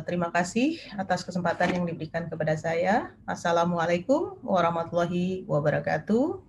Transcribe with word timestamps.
Terima 0.00 0.32
kasih 0.32 0.80
atas 0.96 1.20
kesempatan 1.20 1.76
yang 1.76 1.84
diberikan 1.84 2.24
kepada 2.30 2.56
saya. 2.56 3.12
Assalamualaikum 3.28 4.40
warahmatullahi 4.40 5.44
wabarakatuh. 5.44 6.40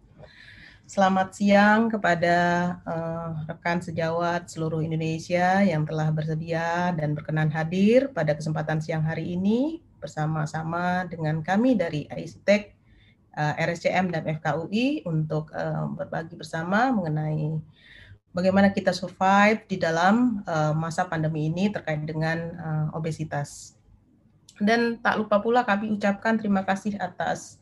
Selamat 0.88 1.36
siang 1.36 1.92
kepada 1.92 2.36
uh, 2.84 3.48
rekan 3.48 3.80
sejawat 3.80 4.48
seluruh 4.52 4.84
Indonesia 4.84 5.64
yang 5.64 5.88
telah 5.88 6.12
bersedia 6.12 6.92
dan 6.96 7.16
berkenan 7.16 7.52
hadir 7.52 8.12
pada 8.12 8.36
kesempatan 8.36 8.84
siang 8.84 9.04
hari 9.04 9.36
ini 9.36 9.80
bersama-sama 10.00 11.08
dengan 11.08 11.40
kami 11.44 11.76
dari 11.76 12.08
ICTEC, 12.12 12.76
uh, 13.36 13.54
RSCM 13.56 14.12
dan 14.12 14.28
FKUI 14.28 15.08
untuk 15.08 15.52
uh, 15.56 15.88
berbagi 15.96 16.36
bersama 16.36 16.92
mengenai 16.92 17.60
bagaimana 18.32 18.72
kita 18.72 18.96
survive 18.96 19.64
di 19.68 19.80
dalam 19.80 20.44
uh, 20.48 20.74
masa 20.76 21.08
pandemi 21.08 21.48
ini 21.52 21.72
terkait 21.72 22.04
dengan 22.04 22.40
uh, 22.60 22.88
obesitas. 22.98 23.76
Dan 24.62 25.00
tak 25.02 25.18
lupa 25.20 25.42
pula 25.42 25.66
kami 25.66 25.92
ucapkan 25.96 26.38
terima 26.38 26.62
kasih 26.62 26.96
atas 27.02 27.58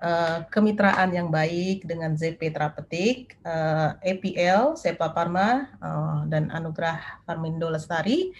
uh, 0.00 0.44
kemitraan 0.48 1.12
yang 1.12 1.28
baik 1.28 1.84
dengan 1.84 2.14
ZP 2.14 2.52
Terapetik, 2.52 3.36
uh, 3.44 3.96
APL, 4.04 4.76
Sepa 4.78 5.12
Parma, 5.12 5.68
uh, 5.80 6.22
dan 6.28 6.52
Anugerah 6.52 7.24
Farmindo 7.24 7.68
Lestari 7.68 8.32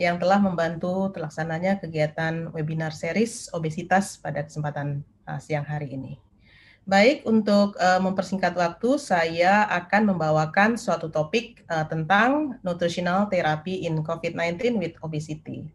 yang 0.00 0.16
telah 0.16 0.40
membantu 0.40 1.12
terlaksananya 1.12 1.76
kegiatan 1.76 2.48
webinar 2.56 2.96
series 2.96 3.52
obesitas 3.52 4.16
pada 4.16 4.40
kesempatan 4.40 5.04
uh, 5.28 5.36
siang 5.36 5.68
hari 5.68 5.92
ini. 5.92 6.31
Baik, 6.82 7.22
untuk 7.30 7.78
uh, 7.78 8.02
mempersingkat 8.02 8.58
waktu, 8.58 8.98
saya 8.98 9.70
akan 9.70 10.14
membawakan 10.14 10.74
suatu 10.74 11.06
topik 11.06 11.62
uh, 11.70 11.86
tentang 11.86 12.58
nutritional 12.66 13.30
therapy 13.30 13.86
in 13.86 14.02
COVID-19 14.02 14.82
with 14.82 14.98
obesity. 14.98 15.70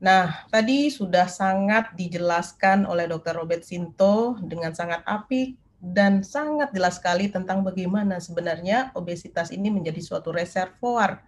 Nah, 0.00 0.48
tadi 0.48 0.88
sudah 0.88 1.28
sangat 1.28 1.92
dijelaskan 1.92 2.88
oleh 2.88 3.04
Dr. 3.04 3.36
Robert 3.36 3.68
Sinto 3.68 4.40
dengan 4.40 4.72
sangat 4.72 5.04
apik 5.04 5.60
dan 5.84 6.24
sangat 6.24 6.72
jelas 6.72 6.96
sekali 6.96 7.28
tentang 7.28 7.60
bagaimana 7.60 8.16
sebenarnya 8.16 8.96
obesitas 8.96 9.52
ini 9.52 9.68
menjadi 9.68 10.00
suatu 10.00 10.32
reservoir 10.32 11.20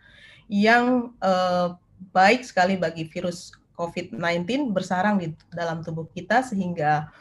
yang 0.49 1.13
uh, 1.21 1.77
baik 2.17 2.49
sekali 2.49 2.81
bagi 2.81 3.05
virus 3.05 3.53
COVID-19 3.77 4.73
bersarang 4.73 5.21
di 5.21 5.37
dalam 5.53 5.85
tubuh 5.85 6.09
kita 6.09 6.41
sehingga 6.41 7.13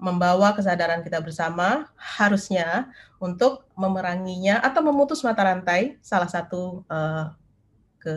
membawa 0.00 0.56
kesadaran 0.56 1.04
kita 1.04 1.20
bersama 1.20 1.92
harusnya 1.94 2.88
untuk 3.20 3.68
memeranginya 3.76 4.64
atau 4.64 4.80
memutus 4.80 5.20
mata 5.20 5.44
rantai 5.44 6.00
salah 6.00 6.26
satu 6.26 6.82
uh, 6.88 7.36
ke 8.00 8.16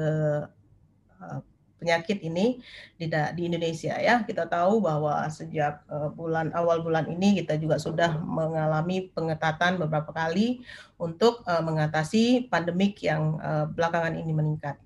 uh, 1.19 1.39
penyakit 1.83 2.23
ini 2.23 2.63
di, 2.95 3.11
di 3.11 3.41
Indonesia 3.43 3.99
ya 3.99 4.23
kita 4.23 4.47
tahu 4.47 4.79
bahwa 4.79 5.27
sejak 5.27 5.83
uh, 5.91 6.07
bulan 6.15 6.55
awal 6.55 6.79
bulan 6.79 7.11
ini 7.11 7.43
kita 7.43 7.59
juga 7.59 7.75
sudah 7.75 8.15
mengalami 8.23 9.11
pengetatan 9.11 9.75
beberapa 9.75 10.15
kali 10.15 10.63
untuk 10.95 11.43
uh, 11.43 11.59
mengatasi 11.59 12.47
pandemik 12.47 13.03
yang 13.03 13.35
uh, 13.43 13.67
belakangan 13.67 14.15
ini 14.15 14.31
meningkat. 14.31 14.79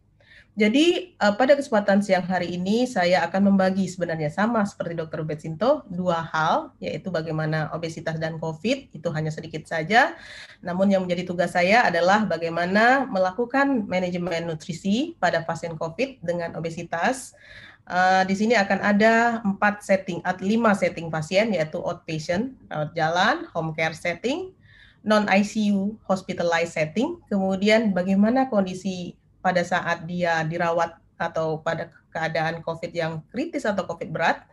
Jadi 0.57 1.13
uh, 1.21 1.37
pada 1.37 1.53
kesempatan 1.53 2.01
siang 2.01 2.25
hari 2.25 2.57
ini 2.57 2.89
saya 2.89 3.21
akan 3.29 3.53
membagi 3.53 3.85
sebenarnya 3.85 4.33
sama 4.33 4.65
seperti 4.65 4.97
Dr. 4.97 5.21
Betsinto 5.21 5.85
dua 5.85 6.25
hal 6.33 6.73
yaitu 6.81 7.13
bagaimana 7.13 7.69
obesitas 7.77 8.17
dan 8.17 8.41
COVID 8.41 8.89
itu 8.89 9.07
hanya 9.13 9.29
sedikit 9.29 9.69
saja. 9.69 10.17
Namun 10.65 10.89
yang 10.89 11.05
menjadi 11.05 11.29
tugas 11.29 11.53
saya 11.53 11.85
adalah 11.85 12.25
bagaimana 12.25 13.05
melakukan 13.05 13.85
manajemen 13.85 14.49
nutrisi 14.49 15.13
pada 15.21 15.45
pasien 15.45 15.77
COVID 15.77 16.25
dengan 16.25 16.57
obesitas. 16.57 17.37
Uh, 17.85 18.25
di 18.25 18.33
sini 18.33 18.57
akan 18.57 18.81
ada 18.81 19.45
empat 19.45 19.85
setting 19.85 20.25
atau 20.25 20.41
lima 20.41 20.73
setting 20.73 21.13
pasien 21.13 21.53
yaitu 21.53 21.77
outpatient 21.77 22.57
rawat 22.65 22.97
jalan, 22.97 23.45
home 23.53 23.77
care 23.77 23.93
setting, 23.93 24.57
non 25.05 25.29
ICU 25.29 26.01
hospitalized 26.09 26.73
setting, 26.73 27.21
kemudian 27.29 27.93
bagaimana 27.93 28.49
kondisi 28.49 29.13
pada 29.47 29.63
saat 29.63 30.03
dia 30.03 30.43
dirawat 30.43 30.99
atau 31.15 31.63
pada 31.63 31.87
keadaan 32.11 32.59
COVID 32.59 32.91
yang 32.91 33.23
kritis 33.31 33.63
atau 33.63 33.87
COVID 33.87 34.11
berat, 34.11 34.43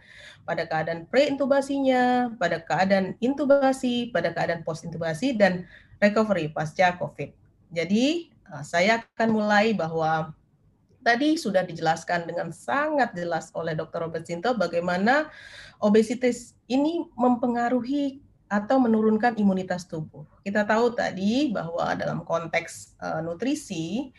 pada 0.46 0.62
keadaan 0.70 1.10
pre-intubasinya, 1.10 2.30
pada 2.38 2.62
keadaan 2.62 3.18
intubasi, 3.18 4.14
pada 4.14 4.30
keadaan 4.30 4.62
post-intubasi, 4.62 5.34
dan 5.34 5.66
recovery 5.98 6.46
pasca 6.54 6.94
COVID. 6.94 7.34
Jadi, 7.74 8.30
eh, 8.30 8.62
saya 8.62 9.02
akan 9.02 9.28
mulai 9.34 9.74
bahwa 9.74 10.30
tadi 11.02 11.34
sudah 11.34 11.66
dijelaskan 11.66 12.30
dengan 12.30 12.54
sangat 12.54 13.12
jelas 13.18 13.50
oleh 13.52 13.74
Dr. 13.74 14.06
Robert 14.06 14.24
Sinto 14.24 14.54
bagaimana 14.54 15.28
obesitas 15.82 16.54
ini 16.70 17.04
mempengaruhi 17.18 18.24
atau 18.48 18.80
menurunkan 18.80 19.36
imunitas 19.36 19.84
tubuh. 19.84 20.24
Kita 20.40 20.64
tahu 20.64 20.96
tadi 20.96 21.50
bahwa 21.50 21.92
dalam 21.96 22.22
konteks 22.22 22.96
uh, 23.02 23.20
nutrisi, 23.20 24.14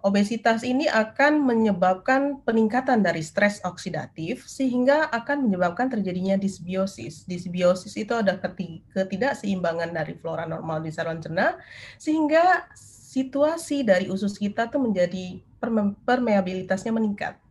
obesitas 0.00 0.64
ini 0.64 0.88
akan 0.88 1.44
menyebabkan 1.44 2.40
peningkatan 2.44 3.04
dari 3.04 3.20
stres 3.20 3.60
oksidatif 3.64 4.48
sehingga 4.48 5.08
akan 5.12 5.48
menyebabkan 5.48 5.92
terjadinya 5.92 6.40
disbiosis. 6.40 7.28
Disbiosis 7.28 7.96
itu 7.96 8.16
ada 8.16 8.40
ketidakseimbangan 8.96 9.92
dari 9.92 10.16
flora 10.16 10.48
normal 10.48 10.80
di 10.80 10.90
saluran 10.92 11.20
cerna 11.20 11.60
sehingga 12.00 12.68
situasi 13.10 13.82
dari 13.82 14.06
usus 14.06 14.38
kita 14.38 14.70
tuh 14.70 14.80
menjadi 14.80 15.42
permeabilitasnya 16.06 16.94
meningkat. 16.94 17.49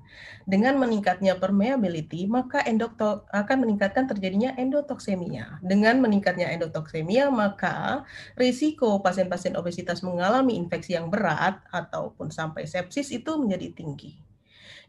Dengan 0.50 0.82
meningkatnya 0.82 1.38
permeability, 1.38 2.26
maka 2.26 2.66
endokto 2.66 3.22
akan 3.30 3.70
meningkatkan 3.70 4.10
terjadinya 4.10 4.58
endotoksemia. 4.58 5.62
Dengan 5.62 6.02
meningkatnya 6.02 6.50
endotoksemia, 6.50 7.30
maka 7.30 8.02
risiko 8.34 8.98
pasien-pasien 8.98 9.54
obesitas 9.54 10.02
mengalami 10.02 10.58
infeksi 10.58 10.98
yang 10.98 11.14
berat 11.14 11.62
ataupun 11.70 12.34
sampai 12.34 12.66
sepsis 12.66 13.14
itu 13.14 13.38
menjadi 13.38 13.78
tinggi. 13.78 14.18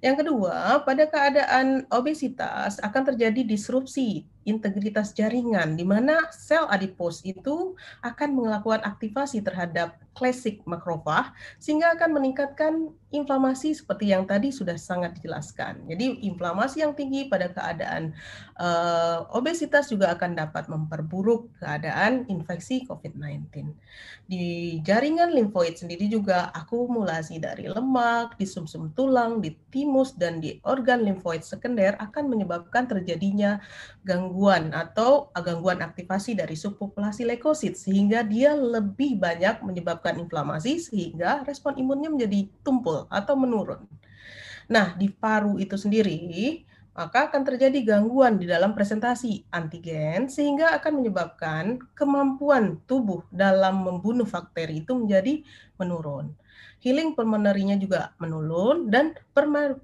Yang 0.00 0.25
kedua, 0.25 0.81
pada 0.81 1.04
keadaan 1.12 1.84
obesitas 1.93 2.81
akan 2.81 3.12
terjadi 3.12 3.44
disrupsi 3.44 4.25
integritas 4.48 5.12
jaringan 5.12 5.76
di 5.76 5.84
mana 5.84 6.32
sel 6.32 6.64
adipos 6.72 7.20
itu 7.28 7.76
akan 8.00 8.28
melakukan 8.36 8.80
aktivasi 8.82 9.44
terhadap 9.44 10.00
klasik 10.16 10.60
makrofag 10.68 11.32
sehingga 11.56 11.96
akan 11.96 12.20
meningkatkan 12.20 12.92
inflamasi 13.10 13.74
seperti 13.74 14.14
yang 14.14 14.22
tadi 14.28 14.54
sudah 14.54 14.78
sangat 14.78 15.18
dijelaskan. 15.18 15.82
Jadi 15.90 16.22
inflamasi 16.30 16.84
yang 16.84 16.94
tinggi 16.94 17.26
pada 17.26 17.50
keadaan 17.50 18.14
uh, 18.60 19.26
obesitas 19.34 19.90
juga 19.90 20.14
akan 20.14 20.38
dapat 20.38 20.70
memperburuk 20.70 21.50
keadaan 21.58 22.28
infeksi 22.30 22.86
COVID-19. 22.86 23.74
Di 24.30 24.78
jaringan 24.86 25.34
limfoid 25.34 25.82
sendiri 25.82 26.06
juga 26.06 26.54
akumulasi 26.54 27.42
dari 27.42 27.66
lemak 27.66 28.38
di 28.38 28.46
sumsum 28.46 28.92
-sum 28.92 28.94
tulang, 28.94 29.42
di 29.42 29.58
timus 29.74 30.14
dan 30.14 30.38
di 30.38 30.62
organ 30.62 31.02
limfoid 31.02 31.42
sekunder 31.42 31.98
akan 31.98 32.30
menyebabkan 32.30 32.86
terjadinya 32.86 33.58
gangguan 34.06 34.29
gangguan 34.30 34.70
atau 34.70 35.34
gangguan 35.34 35.82
aktivasi 35.82 36.38
dari 36.38 36.54
subpopulasi 36.54 37.26
leukosit 37.26 37.74
sehingga 37.74 38.22
dia 38.22 38.54
lebih 38.54 39.18
banyak 39.18 39.58
menyebabkan 39.66 40.22
inflamasi 40.22 40.78
sehingga 40.78 41.42
respon 41.42 41.74
imunnya 41.74 42.14
menjadi 42.14 42.46
tumpul 42.62 43.10
atau 43.10 43.34
menurun. 43.34 43.82
Nah, 44.70 44.94
di 44.94 45.10
paru 45.10 45.58
itu 45.58 45.74
sendiri 45.74 46.62
maka 47.00 47.33
akan 47.33 47.49
terjadi 47.49 47.97
gangguan 47.97 48.37
di 48.37 48.44
dalam 48.44 48.77
presentasi 48.77 49.49
antigen 49.49 50.28
sehingga 50.28 50.77
akan 50.77 51.00
menyebabkan 51.00 51.81
kemampuan 51.97 52.77
tubuh 52.84 53.25
dalam 53.33 53.81
membunuh 53.88 54.28
bakteri 54.28 54.84
itu 54.84 54.93
menjadi 54.93 55.41
menurun 55.81 56.37
healing 56.85 57.17
pulmonary-nya 57.17 57.81
juga 57.81 58.12
menurun 58.20 58.93
dan 58.93 59.17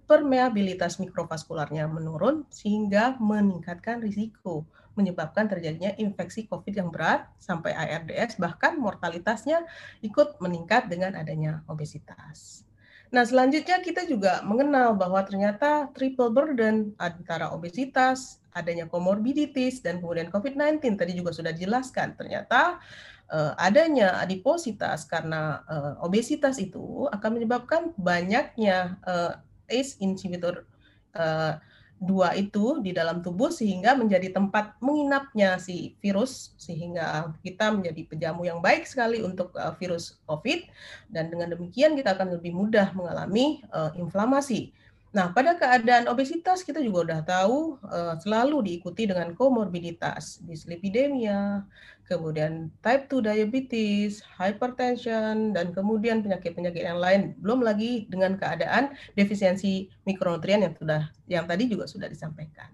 permeabilitas 0.09 1.01
mikrovaskularnya 1.01 1.89
menurun 1.89 2.45
sehingga 2.53 3.17
meningkatkan 3.21 4.05
risiko 4.05 4.69
menyebabkan 4.97 5.45
terjadinya 5.45 5.93
infeksi 6.01 6.49
COVID 6.49 6.73
yang 6.73 6.89
berat 6.89 7.29
sampai 7.37 7.77
ARDS 7.77 8.41
bahkan 8.41 8.81
mortalitasnya 8.81 9.65
ikut 10.01 10.41
meningkat 10.41 10.89
dengan 10.89 11.13
adanya 11.13 11.61
obesitas. 11.69 12.65
Nah, 13.15 13.23
selanjutnya 13.23 13.79
kita 13.83 14.03
juga 14.07 14.43
mengenal 14.43 14.99
bahwa 14.99 15.23
ternyata 15.23 15.87
triple 15.95 16.31
burden 16.35 16.95
antara 16.99 17.55
obesitas, 17.55 18.43
adanya 18.57 18.89
komorbiditas 18.89 19.85
dan 19.85 20.03
kemudian 20.03 20.33
COVID-19 20.33 20.97
tadi 20.97 21.13
juga 21.15 21.31
sudah 21.31 21.53
dijelaskan. 21.55 22.17
Ternyata 22.19 22.83
uh, 23.31 23.53
adanya 23.61 24.19
adipositas 24.19 25.07
karena 25.07 25.63
uh, 25.69 25.93
obesitas 26.03 26.59
itu 26.59 27.07
akan 27.13 27.31
menyebabkan 27.37 27.93
banyaknya 27.95 28.99
uh, 29.07 29.39
ACE 29.71 29.99
inhibitor 30.03 30.67
uh, 31.15 31.59
dua 31.97 32.37
itu 32.37 32.85
di 32.85 32.93
dalam 32.93 33.25
tubuh 33.25 33.49
sehingga 33.49 33.97
menjadi 33.97 34.29
tempat 34.29 34.77
menginapnya 34.85 35.57
si 35.57 35.97
virus 36.05 36.53
sehingga 36.61 37.33
kita 37.41 37.73
menjadi 37.73 38.03
pejamu 38.05 38.45
yang 38.45 38.61
baik 38.61 38.85
sekali 38.85 39.25
untuk 39.25 39.57
uh, 39.57 39.73
virus 39.81 40.21
COVID 40.29 40.69
dan 41.09 41.33
dengan 41.33 41.57
demikian 41.57 41.97
kita 41.97 42.13
akan 42.13 42.37
lebih 42.37 42.53
mudah 42.53 42.93
mengalami 42.93 43.65
uh, 43.73 43.97
inflamasi. 43.97 44.77
Nah, 45.17 45.33
pada 45.33 45.57
keadaan 45.57 46.13
obesitas 46.13 46.61
kita 46.61 46.85
juga 46.85 47.09
udah 47.09 47.21
tahu 47.25 47.81
uh, 47.89 48.21
selalu 48.21 48.69
diikuti 48.69 49.09
dengan 49.09 49.33
komorbiditas, 49.33 50.45
dislipidemia, 50.45 51.65
kemudian 52.07 52.71
type 52.81 53.11
2 53.11 53.23
diabetes, 53.23 54.23
hypertension, 54.39 55.53
dan 55.53 55.75
kemudian 55.75 56.23
penyakit-penyakit 56.23 56.83
yang 56.87 57.03
lain. 57.03 57.35
Belum 57.43 57.61
lagi 57.61 58.07
dengan 58.07 58.39
keadaan 58.39 58.95
defisiensi 59.19 59.91
mikronutrien 60.07 60.63
yang 60.63 60.75
sudah 60.79 61.03
yang 61.27 61.45
tadi 61.45 61.67
juga 61.67 61.91
sudah 61.91 62.07
disampaikan. 62.07 62.71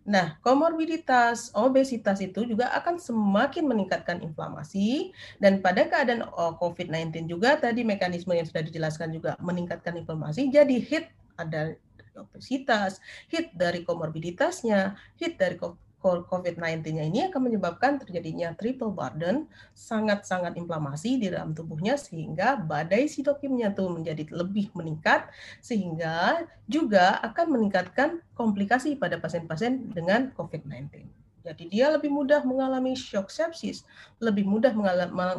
Nah, 0.00 0.40
komorbiditas, 0.40 1.52
obesitas 1.52 2.24
itu 2.24 2.48
juga 2.48 2.72
akan 2.72 2.96
semakin 2.96 3.68
meningkatkan 3.68 4.24
inflamasi 4.24 5.12
dan 5.38 5.60
pada 5.60 5.84
keadaan 5.86 6.24
oh, 6.24 6.56
COVID-19 6.56 7.28
juga 7.28 7.60
tadi 7.60 7.84
mekanisme 7.84 8.32
yang 8.32 8.48
sudah 8.48 8.64
dijelaskan 8.64 9.12
juga 9.12 9.36
meningkatkan 9.44 10.00
inflamasi 10.00 10.48
jadi 10.48 10.76
hit 10.80 11.12
ada 11.36 11.76
obesitas, 12.16 13.00
hit 13.30 13.52
dari 13.56 13.86
komorbiditasnya, 13.86 14.98
hit 15.16 15.40
dari 15.40 15.56
COVID-19-nya 16.00 17.04
ini 17.04 17.28
akan 17.28 17.52
menyebabkan 17.52 18.00
terjadinya 18.00 18.56
triple 18.56 18.88
burden, 18.90 19.46
sangat-sangat 19.76 20.56
inflamasi 20.56 21.20
di 21.20 21.28
dalam 21.28 21.52
tubuhnya 21.52 22.00
sehingga 22.00 22.56
badai 22.56 23.04
sitokimnya 23.04 23.76
itu 23.76 23.84
menjadi 23.86 24.24
lebih 24.32 24.72
meningkat 24.72 25.28
sehingga 25.60 26.48
juga 26.64 27.20
akan 27.20 27.46
meningkatkan 27.52 28.24
komplikasi 28.32 28.96
pada 28.96 29.20
pasien-pasien 29.20 29.92
dengan 29.92 30.32
COVID-19. 30.34 31.04
Jadi 31.40 31.72
dia 31.72 31.88
lebih 31.88 32.12
mudah 32.12 32.44
mengalami 32.44 32.92
shock 32.92 33.32
sepsis, 33.32 33.84
lebih 34.20 34.44
mudah 34.44 34.76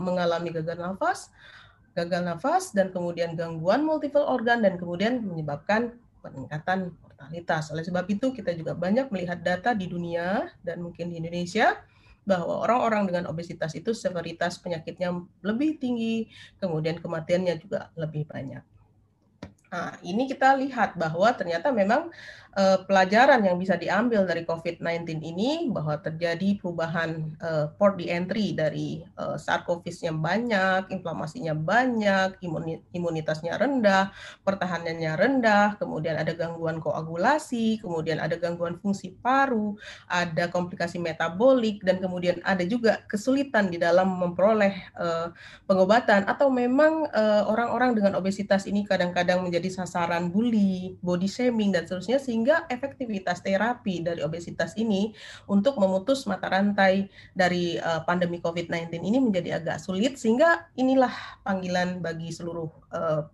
mengalami 0.02 0.50
gagal 0.50 0.78
nafas, 0.78 1.30
gagal 1.94 2.22
nafas 2.26 2.74
dan 2.74 2.90
kemudian 2.90 3.38
gangguan 3.38 3.86
multiple 3.86 4.26
organ 4.26 4.66
dan 4.66 4.82
kemudian 4.82 5.22
menyebabkan 5.22 5.94
peningkatan 6.22 6.94
mortalitas. 7.22 7.70
Oleh 7.70 7.86
sebab 7.86 8.10
itu 8.10 8.34
kita 8.34 8.58
juga 8.58 8.74
banyak 8.74 9.14
melihat 9.14 9.38
data 9.38 9.78
di 9.78 9.86
dunia 9.86 10.50
dan 10.66 10.82
mungkin 10.82 11.14
di 11.14 11.22
Indonesia 11.22 11.78
bahwa 12.26 12.66
orang-orang 12.66 13.10
dengan 13.10 13.24
obesitas 13.30 13.74
itu 13.78 13.94
severitas 13.94 14.58
penyakitnya 14.58 15.14
lebih 15.46 15.78
tinggi, 15.78 16.30
kemudian 16.58 16.98
kematiannya 16.98 17.62
juga 17.62 17.94
lebih 17.98 18.26
banyak. 18.26 18.62
Nah, 19.72 19.96
ini 20.04 20.28
kita 20.28 20.60
lihat 20.60 21.00
bahwa 21.00 21.32
ternyata 21.32 21.72
memang 21.72 22.12
uh, 22.56 22.84
pelajaran 22.84 23.40
yang 23.44 23.56
bisa 23.56 23.80
diambil 23.80 24.28
dari 24.28 24.44
COVID-19 24.44 25.24
ini 25.24 25.72
bahwa 25.72 25.96
terjadi 26.00 26.60
perubahan 26.60 27.32
uh, 27.40 27.72
port 27.80 27.96
di 27.96 28.12
entry 28.12 28.52
dari 28.52 29.04
uh, 29.16 29.40
SARS-CoV-nya 29.40 30.12
banyak, 30.16 30.82
inflamasinya 30.92 31.56
banyak, 31.56 32.40
imunitasnya 32.92 33.56
rendah, 33.56 34.12
pertahanannya 34.44 35.14
rendah, 35.16 35.80
kemudian 35.80 36.20
ada 36.20 36.36
gangguan 36.36 36.84
koagulasi, 36.84 37.80
kemudian 37.80 38.20
ada 38.20 38.36
gangguan 38.36 38.76
fungsi 38.80 39.16
paru, 39.24 39.76
ada 40.12 40.52
komplikasi 40.52 41.00
metabolik, 41.00 41.80
dan 41.84 42.04
kemudian 42.04 42.44
ada 42.44 42.64
juga 42.68 43.04
kesulitan 43.08 43.72
di 43.72 43.80
dalam 43.80 44.20
memperoleh 44.20 44.74
uh, 45.00 45.32
pengobatan. 45.64 46.28
Atau 46.28 46.52
memang 46.52 47.08
orang-orang 47.48 47.94
uh, 47.94 47.98
dengan 47.98 48.14
obesitas 48.18 48.68
ini 48.68 48.84
kadang-kadang 48.84 49.44
menjadi 49.44 49.61
sasaran 49.70 50.32
bully, 50.32 50.98
body 51.04 51.28
shaming, 51.28 51.76
dan 51.76 51.86
seterusnya 51.86 52.18
sehingga 52.18 52.66
efektivitas 52.72 53.44
terapi 53.44 54.02
dari 54.02 54.24
obesitas 54.24 54.74
ini 54.80 55.12
untuk 55.46 55.76
memutus 55.78 56.24
mata 56.26 56.48
rantai 56.48 57.12
dari 57.36 57.78
uh, 57.78 58.02
pandemi 58.08 58.40
COVID-19 58.40 58.98
ini 59.04 59.20
menjadi 59.20 59.60
agak 59.60 59.84
sulit 59.84 60.16
sehingga 60.16 60.72
inilah 60.80 61.12
panggilan 61.44 62.00
bagi 62.00 62.32
seluruh 62.32 62.72
uh, 62.96 63.28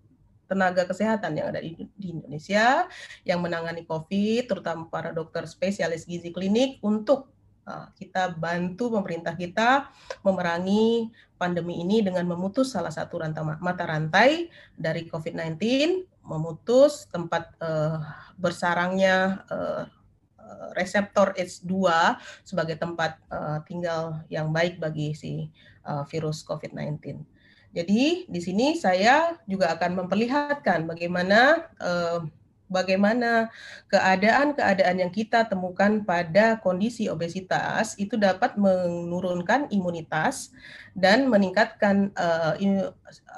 tenaga 0.47 0.87
kesehatan 0.87 1.35
yang 1.37 1.51
ada 1.51 1.59
di, 1.59 1.75
Indonesia 1.99 2.87
yang 3.27 3.43
menangani 3.43 3.83
COVID, 3.83 4.47
terutama 4.47 4.87
para 4.87 5.11
dokter 5.11 5.43
spesialis 5.45 6.07
gizi 6.07 6.31
klinik 6.31 6.79
untuk 6.81 7.29
uh, 7.67 7.91
kita 7.99 8.33
bantu 8.33 8.95
pemerintah 8.95 9.35
kita 9.35 9.91
memerangi 10.23 11.11
pandemi 11.37 11.83
ini 11.83 12.01
dengan 12.01 12.25
memutus 12.25 12.73
salah 12.73 12.89
satu 12.89 13.21
rantai 13.21 13.43
mata 13.61 13.85
rantai 13.85 14.49
dari 14.73 15.05
COVID-19 15.05 15.59
memutus 16.27 17.07
tempat 17.07 17.55
uh, 17.63 18.03
bersarangnya 18.35 19.47
uh, 19.47 19.87
reseptor 20.75 21.33
H2 21.35 21.73
sebagai 22.43 22.75
tempat 22.79 23.19
uh, 23.31 23.63
tinggal 23.63 24.23
yang 24.27 24.51
baik 24.51 24.79
bagi 24.79 25.15
si 25.15 25.47
uh, 25.87 26.03
virus 26.07 26.43
COVID-19. 26.43 27.23
Jadi 27.75 28.25
di 28.25 28.41
sini 28.41 28.73
saya 28.79 29.37
juga 29.45 29.75
akan 29.75 30.05
memperlihatkan 30.05 30.87
bagaimana 30.87 31.67
uh, 31.77 32.25
bagaimana 32.67 33.47
keadaan-keadaan 33.87 34.99
yang 34.99 35.11
kita 35.11 35.47
temukan 35.47 36.03
pada 36.03 36.59
kondisi 36.59 37.07
obesitas 37.07 37.95
itu 37.95 38.19
dapat 38.19 38.59
menurunkan 38.59 39.71
imunitas 39.71 40.51
dan 40.91 41.31
meningkatkan 41.31 42.11
uh, 42.19 42.59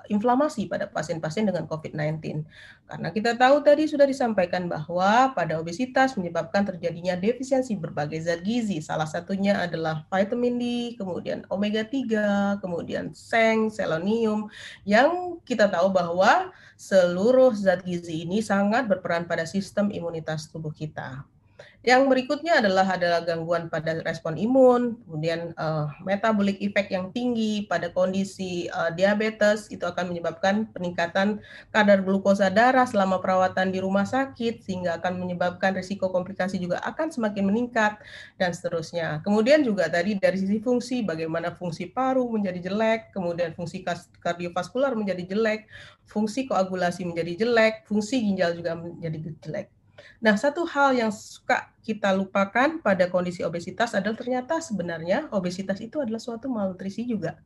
inflamasi 0.09 0.65
pada 0.65 0.89
pasien-pasien 0.89 1.45
dengan 1.45 1.69
COVID-19. 1.69 2.41
Karena 2.89 3.13
kita 3.13 3.38
tahu 3.38 3.62
tadi 3.62 3.86
sudah 3.86 4.09
disampaikan 4.09 4.65
bahwa 4.65 5.30
pada 5.38 5.62
obesitas 5.62 6.18
menyebabkan 6.18 6.65
terjadinya 6.65 7.13
defisiensi 7.13 7.77
berbagai 7.77 8.25
zat 8.25 8.41
gizi. 8.41 8.81
Salah 8.81 9.06
satunya 9.06 9.62
adalah 9.62 10.09
vitamin 10.09 10.57
D, 10.57 10.63
kemudian 10.97 11.45
omega 11.53 11.86
3, 11.86 12.57
kemudian 12.57 13.13
seng, 13.13 13.69
selenium 13.69 14.50
yang 14.89 15.38
kita 15.45 15.69
tahu 15.69 15.94
bahwa 15.94 16.50
seluruh 16.81 17.53
zat 17.53 17.86
gizi 17.86 18.25
ini 18.25 18.41
sangat 18.41 18.89
berperan 18.89 19.30
pada 19.30 19.45
sistem 19.45 19.94
imunitas 19.94 20.50
tubuh 20.50 20.74
kita. 20.74 21.30
Yang 21.79 22.11
berikutnya 22.11 22.59
adalah 22.59 22.83
adalah 23.00 23.23
gangguan 23.23 23.71
pada 23.71 24.03
respon 24.03 24.35
imun, 24.35 25.00
kemudian 25.07 25.56
uh, 25.56 25.88
metabolic 26.03 26.59
effect 26.59 26.91
yang 26.91 27.15
tinggi 27.15 27.63
pada 27.71 27.88
kondisi 27.95 28.67
uh, 28.67 28.91
diabetes 28.91 29.71
itu 29.71 29.88
akan 29.88 30.11
menyebabkan 30.11 30.67
peningkatan 30.75 31.39
kadar 31.71 32.03
glukosa 32.03 32.51
darah 32.51 32.83
selama 32.83 33.23
perawatan 33.23 33.71
di 33.71 33.79
rumah 33.79 34.03
sakit 34.03 34.59
sehingga 34.59 35.00
akan 35.00 35.23
menyebabkan 35.23 35.71
risiko 35.71 36.11
komplikasi 36.11 36.59
juga 36.59 36.83
akan 36.83 37.15
semakin 37.15 37.47
meningkat 37.47 37.95
dan 38.35 38.51
seterusnya. 38.51 39.23
Kemudian 39.23 39.63
juga 39.63 39.88
tadi 39.88 40.19
dari 40.19 40.35
sisi 40.35 40.59
fungsi 40.59 41.07
bagaimana 41.07 41.55
fungsi 41.55 41.88
paru 41.88 42.27
menjadi 42.27 42.69
jelek, 42.69 43.15
kemudian 43.15 43.55
fungsi 43.55 43.88
kardiovaskular 44.19 45.00
menjadi 45.00 45.31
jelek, 45.31 45.71
fungsi 46.12 46.44
koagulasi 46.44 47.07
menjadi 47.07 47.48
jelek, 47.48 47.88
fungsi 47.88 48.19
ginjal 48.19 48.51
juga 48.51 48.75
menjadi 48.75 49.31
jelek. 49.39 49.78
Nah, 50.20 50.36
satu 50.36 50.65
hal 50.68 50.96
yang 50.96 51.12
suka 51.13 51.72
kita 51.84 52.13
lupakan 52.13 52.82
pada 52.84 53.10
kondisi 53.10 53.41
obesitas 53.41 53.98
adalah 53.98 54.18
ternyata 54.18 54.62
sebenarnya 54.62 55.32
obesitas 55.34 55.82
itu 55.82 56.00
adalah 56.03 56.22
suatu 56.22 56.51
malnutrisi 56.51 57.08
juga. 57.08 57.39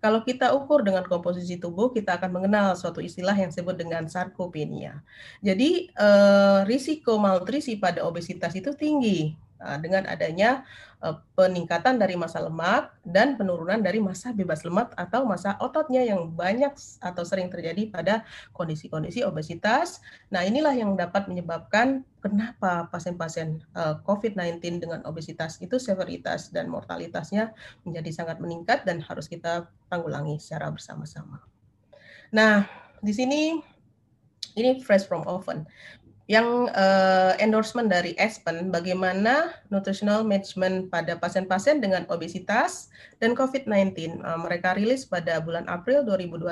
Kalau 0.00 0.24
kita 0.24 0.56
ukur 0.56 0.80
dengan 0.80 1.04
komposisi 1.04 1.60
tubuh, 1.60 1.92
kita 1.92 2.16
akan 2.16 2.32
mengenal 2.32 2.72
suatu 2.76 3.04
istilah 3.04 3.36
yang 3.36 3.52
disebut 3.52 3.76
dengan 3.76 4.08
sarkopenia. 4.08 5.04
Jadi, 5.44 5.92
eh, 5.92 6.60
risiko 6.64 7.20
malnutrisi 7.20 7.76
pada 7.76 8.04
obesitas 8.08 8.56
itu 8.56 8.72
tinggi 8.72 9.36
Nah, 9.56 9.80
dengan 9.80 10.04
adanya 10.04 10.68
peningkatan 11.36 12.00
dari 12.00 12.16
masa 12.16 12.40
lemak 12.40 12.88
dan 13.04 13.36
penurunan 13.36 13.78
dari 13.84 14.00
masa 14.00 14.32
bebas 14.32 14.64
lemak 14.64 14.96
atau 14.96 15.28
masa 15.28 15.54
ototnya 15.60 16.00
yang 16.02 16.32
banyak 16.32 16.72
atau 17.04 17.22
sering 17.22 17.52
terjadi 17.52 17.92
pada 17.92 18.24
kondisi-kondisi 18.56 19.20
obesitas. 19.22 20.00
Nah, 20.32 20.42
inilah 20.42 20.72
yang 20.72 20.96
dapat 20.96 21.28
menyebabkan 21.28 22.00
kenapa 22.24 22.88
pasien-pasien 22.88 23.60
uh, 23.76 24.00
COVID-19 24.02 24.82
dengan 24.82 25.00
obesitas 25.04 25.60
itu 25.60 25.76
severitas 25.76 26.48
dan 26.50 26.72
mortalitasnya 26.72 27.52
menjadi 27.84 28.10
sangat 28.24 28.40
meningkat 28.40 28.88
dan 28.88 29.04
harus 29.04 29.28
kita 29.28 29.68
tanggulangi 29.92 30.40
secara 30.40 30.72
bersama-sama. 30.72 31.44
Nah, 32.32 32.66
di 33.04 33.12
sini 33.12 33.60
ini 34.56 34.80
fresh 34.80 35.04
from 35.04 35.22
oven 35.28 35.68
yang 36.26 36.66
uh, 36.74 37.38
endorsement 37.38 37.86
dari 37.86 38.18
Aspen 38.18 38.74
bagaimana 38.74 39.54
nutritional 39.70 40.26
management 40.26 40.90
pada 40.90 41.14
pasien-pasien 41.14 41.78
dengan 41.78 42.02
obesitas 42.10 42.90
dan 43.22 43.38
COVID-19. 43.38 44.18
Uh, 44.26 44.38
mereka 44.42 44.74
rilis 44.74 45.06
pada 45.06 45.38
bulan 45.38 45.70
April 45.70 46.02
2021 46.02 46.50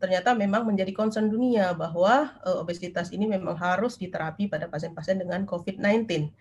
ternyata 0.00 0.34
memang 0.34 0.66
menjadi 0.66 0.90
concern 0.96 1.28
dunia 1.28 1.76
bahwa 1.76 2.32
uh, 2.48 2.58
obesitas 2.64 3.12
ini 3.12 3.28
memang 3.28 3.54
harus 3.60 4.00
diterapi 4.00 4.48
pada 4.48 4.66
pasien-pasien 4.72 5.20
dengan 5.20 5.44
COVID-19. 5.44 6.32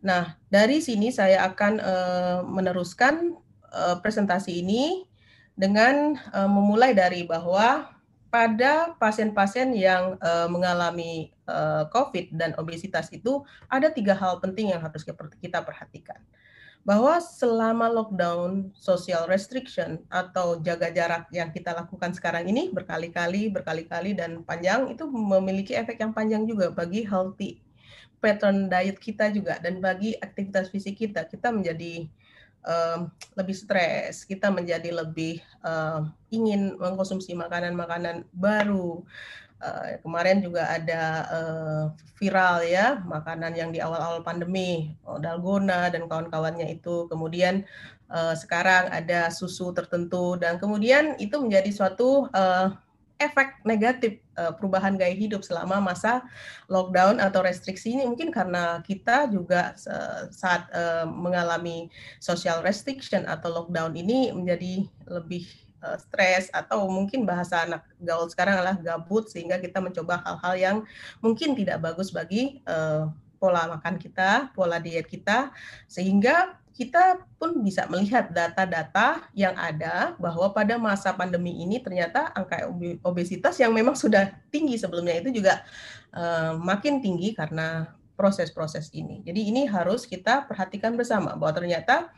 Nah, 0.00 0.40
dari 0.48 0.80
sini 0.80 1.12
saya 1.12 1.44
akan 1.52 1.72
uh, 1.84 2.38
meneruskan 2.48 3.36
uh, 3.68 4.00
presentasi 4.00 4.64
ini 4.64 5.04
dengan 5.52 6.16
uh, 6.32 6.48
memulai 6.48 6.96
dari 6.96 7.28
bahwa 7.28 7.92
pada 8.32 8.98
pasien-pasien 8.98 9.70
yang 9.76 10.18
uh, 10.18 10.50
mengalami 10.50 11.33
uh, 11.48 11.88
COVID 11.92 12.34
dan 12.34 12.52
obesitas 12.60 13.08
itu 13.12 13.44
ada 13.68 13.90
tiga 13.90 14.16
hal 14.16 14.40
penting 14.40 14.72
yang 14.72 14.82
harus 14.82 15.04
kita 15.40 15.60
perhatikan. 15.64 16.20
bahwa 16.84 17.16
selama 17.16 17.88
lockdown, 17.88 18.68
social 18.76 19.24
restriction 19.24 20.04
atau 20.12 20.60
jaga 20.60 20.92
jarak 20.92 21.24
yang 21.32 21.48
kita 21.48 21.72
lakukan 21.72 22.12
sekarang 22.12 22.44
ini 22.44 22.68
berkali-kali, 22.68 23.48
berkali-kali 23.48 24.12
dan 24.12 24.44
panjang 24.44 24.92
itu 24.92 25.08
memiliki 25.08 25.72
efek 25.72 25.96
yang 25.96 26.12
panjang 26.12 26.44
juga 26.44 26.68
bagi 26.68 27.00
healthy 27.08 27.64
pattern 28.24 28.72
diet 28.72 28.96
kita 28.96 29.28
juga 29.28 29.60
dan 29.60 29.84
bagi 29.84 30.16
aktivitas 30.16 30.72
fisik 30.72 30.96
kita. 30.96 31.28
Kita 31.28 31.52
menjadi 31.52 32.08
um, 32.64 33.12
lebih 33.36 33.52
stres, 33.52 34.24
kita 34.24 34.48
menjadi 34.48 34.88
lebih 35.04 35.44
uh, 35.60 36.08
ingin 36.32 36.80
mengkonsumsi 36.80 37.36
makanan-makanan 37.36 38.24
baru, 38.32 39.04
Uh, 39.64 39.96
kemarin 40.04 40.44
juga 40.44 40.68
ada 40.68 41.24
uh, 41.32 41.84
viral 42.20 42.60
ya 42.68 43.00
makanan 43.08 43.56
yang 43.56 43.72
di 43.72 43.80
awal-awal 43.80 44.20
pandemi 44.20 44.92
oh, 45.08 45.16
dalgona 45.16 45.88
dan 45.88 46.04
kawan-kawannya 46.04 46.68
itu. 46.68 47.08
Kemudian 47.08 47.64
uh, 48.12 48.36
sekarang 48.36 48.92
ada 48.92 49.32
susu 49.32 49.72
tertentu 49.72 50.36
dan 50.36 50.60
kemudian 50.60 51.16
itu 51.16 51.40
menjadi 51.40 51.72
suatu 51.72 52.28
uh, 52.36 52.76
efek 53.16 53.62
negatif 53.64 54.20
uh, 54.36 54.52
perubahan 54.52 54.98
gaya 54.98 55.14
hidup 55.14 55.40
selama 55.46 55.80
masa 55.80 56.26
lockdown 56.66 57.22
atau 57.22 57.40
restriksi 57.46 57.94
ini 57.94 58.04
mungkin 58.04 58.34
karena 58.34 58.82
kita 58.82 59.30
juga 59.30 59.72
uh, 59.86 60.28
saat 60.34 60.66
uh, 60.74 61.06
mengalami 61.06 61.88
social 62.18 62.60
restriction 62.60 63.24
atau 63.24 63.48
lockdown 63.48 63.94
ini 63.94 64.34
menjadi 64.34 64.84
lebih 65.08 65.63
uh, 65.84 66.00
stres 66.00 66.48
atau 66.50 66.88
mungkin 66.88 67.28
bahasa 67.28 67.68
anak 67.68 67.84
gaul 68.00 68.24
sekarang 68.32 68.56
adalah 68.56 68.80
gabut 68.80 69.28
sehingga 69.28 69.60
kita 69.60 69.84
mencoba 69.84 70.24
hal-hal 70.24 70.54
yang 70.56 70.76
mungkin 71.20 71.52
tidak 71.52 71.84
bagus 71.84 72.08
bagi 72.08 72.64
uh, 72.64 73.12
pola 73.36 73.68
makan 73.76 74.00
kita, 74.00 74.56
pola 74.56 74.80
diet 74.80 75.04
kita 75.04 75.52
sehingga 75.84 76.56
kita 76.74 77.22
pun 77.38 77.62
bisa 77.62 77.86
melihat 77.86 78.34
data-data 78.34 79.30
yang 79.30 79.54
ada 79.54 80.18
bahwa 80.18 80.50
pada 80.50 80.74
masa 80.74 81.14
pandemi 81.14 81.62
ini 81.62 81.78
ternyata 81.78 82.34
angka 82.34 82.66
obesitas 83.06 83.54
yang 83.62 83.70
memang 83.70 83.94
sudah 83.94 84.34
tinggi 84.50 84.74
sebelumnya 84.74 85.22
itu 85.22 85.38
juga 85.38 85.62
uh, 86.10 86.58
makin 86.58 86.98
tinggi 86.98 87.30
karena 87.30 87.94
proses-proses 88.18 88.90
ini. 88.90 89.22
Jadi 89.22 89.54
ini 89.54 89.70
harus 89.70 90.06
kita 90.06 90.46
perhatikan 90.50 90.98
bersama 90.98 91.38
bahwa 91.38 91.54
ternyata 91.54 92.10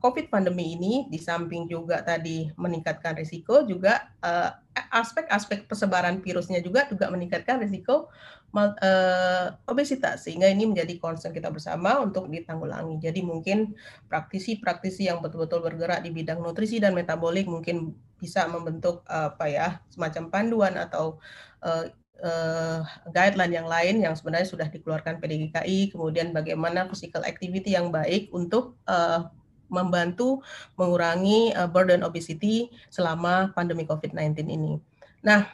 COVID 0.00 0.32
pandemi 0.32 0.74
ini 0.74 1.06
di 1.06 1.20
samping 1.20 1.68
juga 1.70 2.02
tadi 2.02 2.48
meningkatkan 2.58 3.14
risiko 3.14 3.62
juga 3.62 4.10
uh, 4.24 4.50
aspek-aspek 4.74 5.70
persebaran 5.70 6.18
virusnya 6.18 6.58
juga 6.58 6.90
juga 6.90 7.06
meningkatkan 7.12 7.62
risiko 7.62 8.10
uh, 8.54 9.46
obesitas 9.66 10.26
sehingga 10.26 10.46
ini 10.46 10.70
menjadi 10.70 10.98
concern 11.02 11.34
kita 11.34 11.50
bersama 11.50 11.98
untuk 12.02 12.30
ditanggulangi. 12.30 13.02
Jadi 13.02 13.20
mungkin 13.22 13.74
praktisi-praktisi 14.06 15.10
yang 15.10 15.18
betul-betul 15.18 15.62
bergerak 15.62 16.06
di 16.06 16.14
bidang 16.14 16.38
nutrisi 16.38 16.78
dan 16.78 16.94
metabolik 16.94 17.50
mungkin 17.50 17.94
bisa 18.18 18.46
membentuk 18.46 19.02
uh, 19.10 19.34
apa 19.34 19.46
ya 19.50 19.68
semacam 19.90 20.30
panduan 20.30 20.74
atau 20.78 21.18
uh, 21.60 21.90
uh, 22.22 22.86
guideline 23.10 23.54
yang 23.54 23.68
lain 23.68 24.04
yang 24.04 24.14
sebenarnya 24.14 24.46
sudah 24.46 24.68
dikeluarkan 24.70 25.18
PDGKI, 25.18 25.90
kemudian 25.90 26.30
bagaimana 26.30 26.86
physical 26.86 27.26
activity 27.26 27.74
yang 27.74 27.90
baik 27.90 28.30
untuk 28.30 28.78
uh, 28.86 29.26
membantu 29.72 30.44
mengurangi 30.78 31.50
uh, 31.56 31.66
burden 31.66 32.04
obesity 32.06 32.70
selama 32.92 33.50
pandemi 33.56 33.88
COVID-19 33.88 34.46
ini. 34.46 34.78
Nah, 35.24 35.48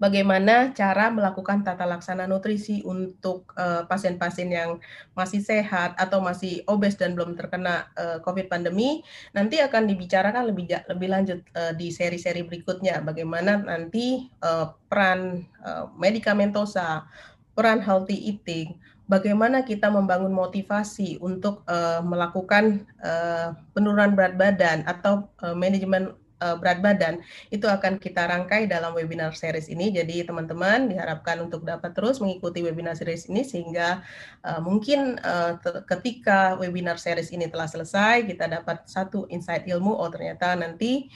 bagaimana 0.00 0.72
cara 0.72 1.12
melakukan 1.12 1.60
tata 1.60 1.84
laksana 1.84 2.24
nutrisi 2.24 2.80
untuk 2.88 3.52
pasien-pasien 3.86 4.48
uh, 4.48 4.54
yang 4.56 4.70
masih 5.12 5.44
sehat 5.44 5.92
atau 6.00 6.24
masih 6.24 6.64
obes 6.64 6.96
dan 6.96 7.12
belum 7.12 7.36
terkena 7.36 7.92
uh, 7.94 8.18
COVID 8.24 8.48
pandemi? 8.48 9.04
Nanti 9.36 9.60
akan 9.60 9.84
dibicarakan 9.86 10.48
lebih 10.48 10.72
lebih 10.88 11.08
lanjut 11.12 11.44
uh, 11.52 11.76
di 11.76 11.92
seri-seri 11.92 12.42
berikutnya. 12.42 13.04
Bagaimana 13.04 13.60
nanti 13.60 14.32
uh, 14.40 14.72
peran 14.88 15.44
uh, 15.60 15.92
medikamentosa, 16.00 17.04
peran 17.52 17.84
healthy 17.84 18.16
eating, 18.16 18.80
bagaimana 19.10 19.66
kita 19.66 19.90
membangun 19.90 20.30
motivasi 20.30 21.18
untuk 21.18 21.66
uh, 21.66 21.98
melakukan 21.98 22.86
uh, 23.02 23.58
penurunan 23.74 24.14
berat 24.14 24.38
badan 24.38 24.86
atau 24.86 25.26
uh, 25.42 25.52
manajemen 25.58 26.14
uh, 26.40 26.56
berat 26.58 26.80
badan 26.80 27.14
itu 27.52 27.68
akan 27.68 28.00
kita 28.00 28.26
rangkai 28.26 28.66
dalam 28.66 28.96
webinar 28.96 29.36
series 29.36 29.68
ini. 29.68 29.92
Jadi 29.92 30.24
teman-teman 30.24 30.90
diharapkan 30.90 31.38
untuk 31.44 31.62
dapat 31.62 31.92
terus 31.92 32.18
mengikuti 32.18 32.64
webinar 32.64 32.96
series 32.96 33.28
ini 33.28 33.44
sehingga 33.46 34.02
uh, 34.42 34.60
mungkin 34.64 35.20
uh, 35.22 35.60
ketika 35.86 36.56
webinar 36.56 36.96
series 36.96 37.30
ini 37.30 37.46
telah 37.46 37.68
selesai 37.68 38.26
kita 38.26 38.48
dapat 38.48 38.88
satu 38.88 39.28
insight 39.30 39.68
ilmu 39.68 39.92
oh 39.92 40.08
ternyata 40.08 40.56
nanti 40.56 41.12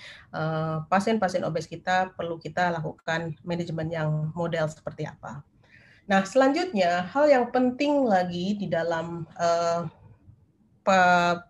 pasien-pasien 0.90 1.46
uh, 1.46 1.48
obes 1.48 1.70
kita 1.70 2.10
perlu 2.18 2.42
kita 2.42 2.74
lakukan 2.74 3.38
manajemen 3.46 3.86
yang 3.86 4.10
model 4.34 4.66
seperti 4.66 5.06
apa. 5.06 5.46
Nah, 6.04 6.20
selanjutnya 6.28 7.08
hal 7.16 7.32
yang 7.32 7.48
penting 7.48 8.04
lagi 8.04 8.60
di 8.60 8.68
dalam 8.68 9.24
uh, 9.40 9.88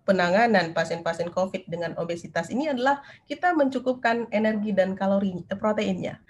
penanganan 0.07 0.71
pasien-pasien 0.71 1.29
COVID 1.29 1.67
dengan 1.67 1.99
obesitas 1.99 2.49
ini 2.55 2.71
adalah 2.71 3.03
kita 3.27 3.51
mencukupkan 3.53 4.31
energi 4.31 4.71
dan 4.71 4.95
kalori 4.95 5.43
eh, 5.43 5.59
proteinnya. 5.59 6.23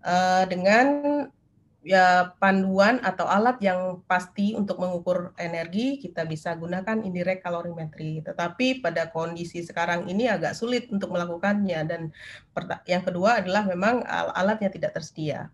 Uh, 0.00 0.48
dengan 0.48 0.88
ya 1.84 2.36
panduan 2.36 3.00
atau 3.00 3.24
alat 3.24 3.56
yang 3.64 4.04
pasti 4.04 4.52
untuk 4.52 4.76
mengukur 4.80 5.32
energi 5.40 5.96
kita 5.96 6.28
bisa 6.28 6.52
gunakan 6.52 7.00
indirect 7.00 7.40
kalorimetri 7.40 8.20
tetapi 8.20 8.84
pada 8.84 9.08
kondisi 9.08 9.64
sekarang 9.64 10.04
ini 10.08 10.28
agak 10.28 10.56
sulit 10.56 10.88
untuk 10.88 11.12
melakukannya. 11.12 11.80
Dan 11.84 12.12
yang 12.88 13.04
kedua 13.04 13.44
adalah 13.44 13.68
memang 13.68 14.00
alatnya 14.32 14.72
tidak 14.72 14.96
tersedia. 14.96 15.52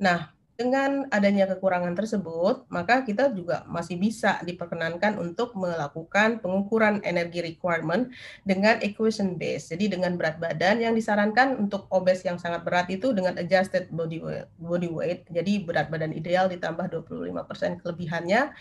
Nah, 0.00 0.32
dengan 0.54 1.10
adanya 1.10 1.50
kekurangan 1.50 1.98
tersebut, 1.98 2.70
maka 2.70 3.02
kita 3.02 3.34
juga 3.34 3.66
masih 3.66 3.98
bisa 3.98 4.38
diperkenankan 4.46 5.18
untuk 5.18 5.50
melakukan 5.58 6.38
pengukuran 6.38 7.02
energi 7.02 7.42
requirement 7.42 8.06
dengan 8.46 8.78
equation 8.78 9.34
base. 9.34 9.74
Jadi 9.74 9.98
dengan 9.98 10.14
berat 10.14 10.38
badan 10.38 10.78
yang 10.78 10.94
disarankan 10.94 11.58
untuk 11.58 11.90
obes 11.90 12.22
yang 12.22 12.38
sangat 12.38 12.62
berat 12.62 12.86
itu 12.86 13.10
dengan 13.10 13.34
adjusted 13.34 13.90
body 13.90 14.22
weight. 14.22 14.46
Body 14.62 14.90
weight. 14.94 15.26
Jadi 15.34 15.66
berat 15.66 15.90
badan 15.90 16.14
ideal 16.14 16.46
ditambah 16.46 16.86
25% 16.86 17.82
kelebihannya 17.82 18.54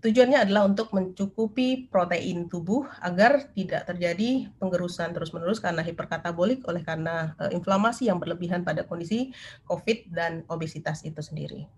Tujuannya 0.00 0.48
adalah 0.48 0.64
untuk 0.64 0.96
mencukupi 0.96 1.92
protein 1.92 2.48
tubuh 2.48 2.88
agar 3.04 3.52
tidak 3.52 3.84
terjadi 3.84 4.48
penggerusan 4.56 5.12
terus-menerus 5.12 5.60
karena 5.60 5.84
hiperkatabolik 5.84 6.64
oleh 6.64 6.80
karena 6.80 7.36
uh, 7.36 7.52
inflamasi 7.52 8.08
yang 8.08 8.16
berlebihan 8.16 8.64
pada 8.64 8.88
kondisi 8.88 9.36
COVID 9.68 10.08
dan 10.08 10.48
obesitas 10.48 11.04
itu 11.04 11.20
sendiri. 11.20 11.68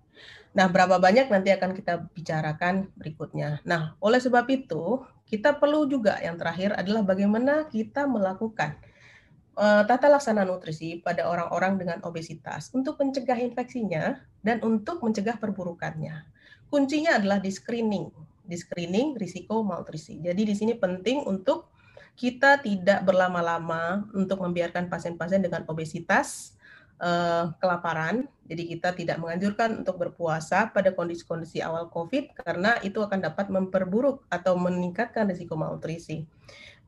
Nah, 0.55 0.71
berapa 0.71 1.02
banyak 1.02 1.35
nanti 1.35 1.50
akan 1.50 1.75
kita 1.75 2.07
bicarakan 2.14 2.95
berikutnya. 2.95 3.59
Nah, 3.67 3.99
oleh 3.99 4.23
sebab 4.23 4.47
itu, 4.55 5.02
kita 5.26 5.59
perlu 5.59 5.91
juga 5.91 6.14
yang 6.23 6.38
terakhir 6.38 6.79
adalah 6.79 7.02
bagaimana 7.02 7.67
kita 7.67 8.07
melakukan 8.07 8.79
uh, 9.59 9.83
tata 9.83 10.07
laksana 10.07 10.47
nutrisi 10.47 11.02
pada 11.02 11.26
orang-orang 11.26 11.75
dengan 11.75 11.99
obesitas 12.07 12.71
untuk 12.71 13.02
mencegah 13.02 13.43
infeksinya 13.43 14.23
dan 14.47 14.62
untuk 14.62 15.02
mencegah 15.02 15.43
perburukannya 15.43 16.32
kuncinya 16.73 17.21
adalah 17.21 17.37
di 17.37 17.52
screening, 17.52 18.09
di 18.49 18.57
screening 18.57 19.21
risiko 19.21 19.61
malnutrisi. 19.61 20.17
Jadi 20.25 20.49
di 20.49 20.55
sini 20.57 20.73
penting 20.73 21.29
untuk 21.29 21.69
kita 22.17 22.64
tidak 22.64 23.05
berlama-lama 23.05 24.09
untuk 24.17 24.41
membiarkan 24.41 24.88
pasien-pasien 24.88 25.45
dengan 25.45 25.69
obesitas 25.69 26.57
uh, 27.00 27.52
kelaparan. 27.61 28.25
Jadi 28.49 28.62
kita 28.73 28.97
tidak 28.97 29.21
menganjurkan 29.21 29.85
untuk 29.85 30.00
berpuasa 30.00 30.73
pada 30.73 30.93
kondisi-kondisi 30.93 31.61
awal 31.61 31.93
COVID 31.93 32.37
karena 32.41 32.76
itu 32.81 33.00
akan 33.00 33.21
dapat 33.21 33.52
memperburuk 33.52 34.25
atau 34.33 34.57
meningkatkan 34.57 35.29
risiko 35.29 35.57
malnutrisi. 35.57 36.25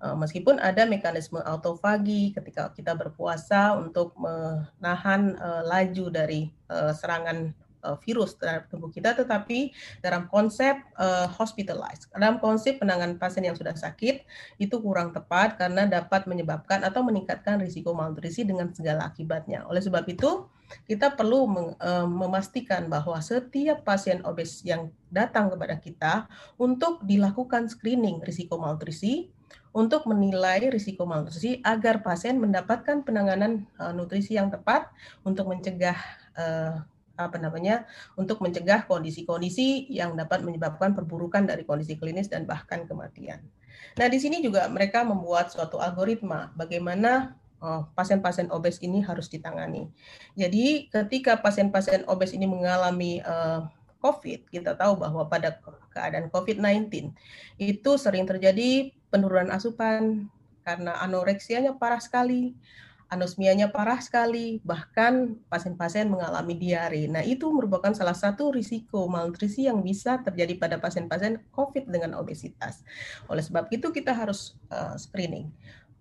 Uh, 0.01 0.13
meskipun 0.13 0.61
ada 0.61 0.85
mekanisme 0.85 1.41
autofagi 1.41 2.37
ketika 2.37 2.69
kita 2.77 2.93
berpuasa 2.93 3.73
untuk 3.79 4.13
menahan 4.21 5.39
uh, 5.41 5.65
laju 5.65 6.13
dari 6.13 6.53
uh, 6.69 6.93
serangan 6.93 7.57
uh, 7.85 8.01
virus 8.01 8.35
terhadap 8.41 8.73
tubuh 8.73 8.89
kita, 8.89 9.13
tetapi 9.13 9.71
dalam 10.01 10.27
konsep 10.33 10.81
uh, 10.97 11.29
hospitalized, 11.29 12.09
dalam 12.17 12.41
konsep 12.41 12.81
penanganan 12.81 13.21
pasien 13.21 13.45
yang 13.45 13.55
sudah 13.55 13.77
sakit 13.77 14.25
itu 14.57 14.77
kurang 14.81 15.13
tepat 15.13 15.61
karena 15.61 15.85
dapat 15.85 16.25
menyebabkan 16.25 16.81
atau 16.83 17.05
meningkatkan 17.05 17.61
risiko 17.61 17.93
malnutrisi 17.93 18.49
dengan 18.49 18.73
segala 18.73 19.13
akibatnya. 19.13 19.69
Oleh 19.69 19.85
sebab 19.85 20.09
itu, 20.09 20.49
kita 20.89 21.13
perlu 21.13 21.45
uh, 21.79 22.09
memastikan 22.09 22.89
bahwa 22.89 23.21
setiap 23.21 23.85
pasien 23.85 24.25
obes 24.25 24.65
yang 24.65 24.89
datang 25.13 25.53
kepada 25.53 25.77
kita 25.79 26.13
untuk 26.57 27.05
dilakukan 27.05 27.69
screening 27.69 28.25
risiko 28.25 28.57
malnutrisi 28.57 29.31
untuk 29.75 30.07
menilai 30.07 30.71
risiko 30.71 31.03
malnutrisi 31.03 31.59
agar 31.67 31.99
pasien 32.03 32.39
mendapatkan 32.39 33.03
penanganan 33.03 33.67
nutrisi 33.95 34.39
yang 34.39 34.47
tepat 34.47 34.87
untuk 35.27 35.51
mencegah 35.51 35.99
apa 37.15 37.39
namanya 37.39 37.87
untuk 38.19 38.43
mencegah 38.43 38.87
kondisi-kondisi 38.91 39.87
yang 39.91 40.19
dapat 40.19 40.43
menyebabkan 40.43 40.93
perburukan 40.93 41.47
dari 41.47 41.63
kondisi 41.63 41.95
klinis 41.95 42.27
dan 42.27 42.47
bahkan 42.47 42.87
kematian. 42.87 43.43
Nah, 43.95 44.07
di 44.11 44.19
sini 44.19 44.43
juga 44.43 44.67
mereka 44.67 45.07
membuat 45.07 45.55
suatu 45.55 45.79
algoritma 45.79 46.51
bagaimana 46.59 47.39
oh, 47.63 47.87
pasien-pasien 47.95 48.51
uh, 48.51 48.59
obes 48.59 48.83
ini 48.83 49.03
harus 49.03 49.31
ditangani. 49.31 49.87
Jadi, 50.35 50.91
ketika 50.91 51.39
pasien-pasien 51.39 52.03
obes 52.11 52.35
ini 52.35 52.47
mengalami 52.51 53.23
uh, 53.23 53.67
COVID, 54.03 54.53
kita 54.53 54.77
tahu 54.77 55.01
bahwa 55.01 55.25
pada 55.31 55.57
keadaan 55.95 56.29
COVID-19 56.29 57.15
itu 57.57 57.91
sering 57.97 58.29
terjadi 58.29 58.93
penurunan 59.09 59.55
asupan 59.55 60.29
karena 60.61 60.99
anoreksianya 61.01 61.81
parah 61.81 62.03
sekali, 62.03 62.53
anosmianya 63.15 63.71
parah 63.71 64.03
sekali, 64.03 64.59
bahkan 64.67 65.39
pasien-pasien 65.47 66.11
mengalami 66.11 66.59
diare. 66.59 67.07
Nah, 67.07 67.23
itu 67.23 67.47
merupakan 67.55 67.95
salah 67.95 68.15
satu 68.15 68.51
risiko 68.51 69.07
malnutrisi 69.07 69.71
yang 69.71 69.81
bisa 69.81 70.21
terjadi 70.21 70.59
pada 70.59 70.77
pasien-pasien 70.83 71.41
COVID 71.55 71.87
dengan 71.89 72.19
obesitas. 72.19 72.83
Oleh 73.31 73.41
sebab 73.41 73.71
itu 73.71 73.95
kita 73.95 74.11
harus 74.11 74.59
uh, 74.75 74.99
screening. 74.99 75.49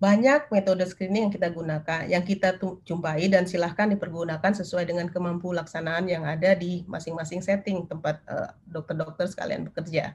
Banyak 0.04 0.52
metode 0.52 0.84
screening 0.84 1.32
yang 1.32 1.34
kita 1.40 1.48
gunakan, 1.48 2.02
yang 2.12 2.28
kita 2.28 2.60
jumpai 2.84 3.24
dan 3.32 3.48
silahkan 3.48 3.88
dipergunakan 3.88 4.52
sesuai 4.52 4.84
dengan 4.84 5.08
kemampu 5.08 5.56
laksanaan 5.56 6.12
yang 6.12 6.28
ada 6.28 6.52
di 6.60 6.84
masing-masing 6.92 7.40
setting 7.40 7.88
tempat 7.88 8.20
eh, 8.28 8.52
dokter-dokter 8.68 9.24
uh, 9.24 9.32
sekalian 9.32 9.72
bekerja. 9.72 10.12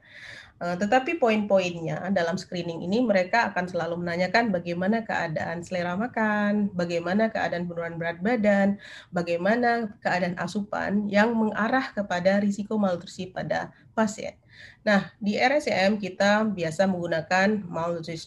Uh, 0.61 0.77
tetapi 0.77 1.17
poin-poinnya 1.17 2.05
dalam 2.13 2.37
screening 2.37 2.85
ini 2.85 3.01
mereka 3.01 3.49
akan 3.49 3.65
selalu 3.65 4.05
menanyakan 4.05 4.53
bagaimana 4.53 5.01
keadaan 5.01 5.65
selera 5.65 5.97
makan, 5.97 6.69
bagaimana 6.77 7.33
keadaan 7.33 7.65
penurunan 7.65 7.97
berat 7.97 8.21
badan, 8.21 8.77
bagaimana 9.09 9.89
keadaan 10.05 10.37
asupan 10.37 11.09
yang 11.09 11.33
mengarah 11.33 11.89
kepada 11.97 12.37
risiko 12.37 12.77
malnutrisi 12.77 13.33
pada 13.33 13.73
pasien. 13.97 14.37
Nah, 14.83 15.11
di 15.19 15.35
RSCM 15.35 15.99
kita 15.99 16.47
biasa 16.47 16.87
menggunakan 16.87 17.67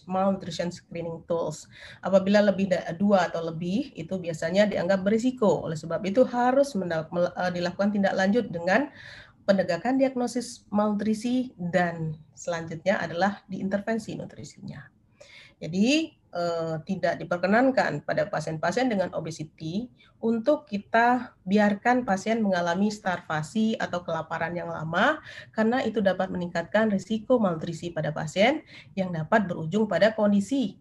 malnutrition 0.07 0.69
screening 0.69 1.25
tools. 1.25 1.67
Apabila 2.05 2.45
lebih 2.45 2.69
dari 2.69 2.93
dua 3.01 3.33
atau 3.33 3.41
lebih, 3.41 3.91
itu 3.97 4.21
biasanya 4.21 4.69
dianggap 4.69 5.01
berisiko. 5.01 5.65
Oleh 5.65 5.81
sebab 5.81 6.05
itu 6.05 6.23
harus 6.29 6.77
eh, 6.77 7.51
dilakukan 7.57 7.91
tindak 7.91 8.15
lanjut 8.15 8.53
dengan 8.53 8.93
penegakan 9.43 9.99
diagnosis 9.99 10.63
malnutrisi 10.71 11.51
dan 11.59 12.15
selanjutnya 12.37 13.03
adalah 13.03 13.43
diintervensi 13.51 14.15
nutrisinya. 14.15 14.87
Jadi 15.59 16.22
eh, 16.33 16.77
tidak 16.89 17.21
diperkenankan 17.21 18.05
pada 18.05 18.29
pasien-pasien 18.29 18.89
dengan 18.89 19.13
obesiti 19.17 19.89
untuk 20.21 20.69
kita 20.69 21.37
biarkan 21.45 22.09
pasien 22.09 22.41
mengalami 22.41 22.89
starvasi 22.89 23.77
atau 23.77 24.01
kelaparan 24.07 24.57
yang 24.57 24.71
lama 24.71 25.21
karena 25.53 25.85
itu 25.85 26.01
dapat 26.01 26.33
meningkatkan 26.33 26.89
risiko 26.89 27.37
malnutrisi 27.37 27.93
pada 27.93 28.11
pasien 28.11 28.65
yang 28.97 29.13
dapat 29.13 29.49
berujung 29.49 29.85
pada 29.91 30.15
kondisi 30.17 30.79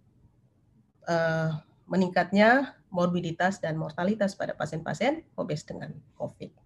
eh, 1.09 1.49
meningkatnya 1.89 2.79
morbiditas 2.91 3.59
dan 3.59 3.79
mortalitas 3.79 4.35
pada 4.35 4.53
pasien-pasien 4.53 5.23
obes 5.39 5.63
dengan 5.63 5.95
COVID. 6.19 6.60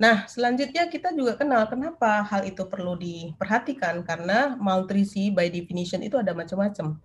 Nah, 0.00 0.24
selanjutnya 0.24 0.88
kita 0.88 1.12
juga 1.12 1.36
kenal 1.36 1.68
kenapa 1.68 2.24
hal 2.24 2.48
itu 2.48 2.64
perlu 2.64 2.96
diperhatikan 2.96 4.00
karena 4.00 4.56
malnutrisi 4.56 5.28
by 5.28 5.52
definition 5.52 6.00
itu 6.00 6.16
ada 6.16 6.32
macam-macam. 6.32 6.96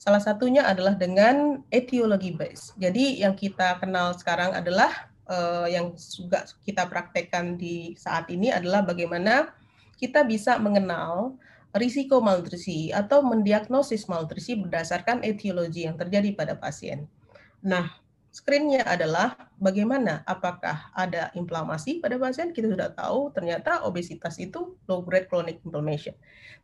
Salah 0.00 0.22
satunya 0.24 0.64
adalah 0.64 0.96
dengan 0.96 1.60
etiologi 1.68 2.32
base. 2.32 2.72
Jadi 2.80 3.20
yang 3.20 3.36
kita 3.36 3.76
kenal 3.84 4.16
sekarang 4.16 4.56
adalah 4.56 5.12
uh, 5.28 5.68
yang 5.68 5.92
juga 5.92 6.48
kita 6.64 6.88
praktekkan 6.88 7.60
di 7.60 7.92
saat 8.00 8.32
ini 8.32 8.48
adalah 8.48 8.80
bagaimana 8.80 9.52
kita 10.00 10.24
bisa 10.24 10.56
mengenal 10.56 11.36
risiko 11.76 12.24
malnutrisi 12.24 12.96
atau 12.96 13.20
mendiagnosis 13.20 14.08
malnutrisi 14.08 14.56
berdasarkan 14.56 15.20
etiologi 15.20 15.84
yang 15.84 16.00
terjadi 16.00 16.32
pada 16.32 16.56
pasien. 16.56 17.04
Nah, 17.60 17.92
screennya 18.30 18.84
adalah 18.84 19.34
bagaimana? 19.56 20.22
Apakah 20.28 20.92
ada 20.92 21.32
inflamasi 21.34 21.98
pada 21.98 22.20
pasien? 22.20 22.52
Kita 22.52 22.68
sudah 22.68 22.92
tahu 22.92 23.32
ternyata 23.32 23.82
obesitas 23.84 24.36
itu 24.36 24.76
low 24.86 25.00
grade 25.02 25.26
chronic 25.26 25.60
inflammation. 25.64 26.14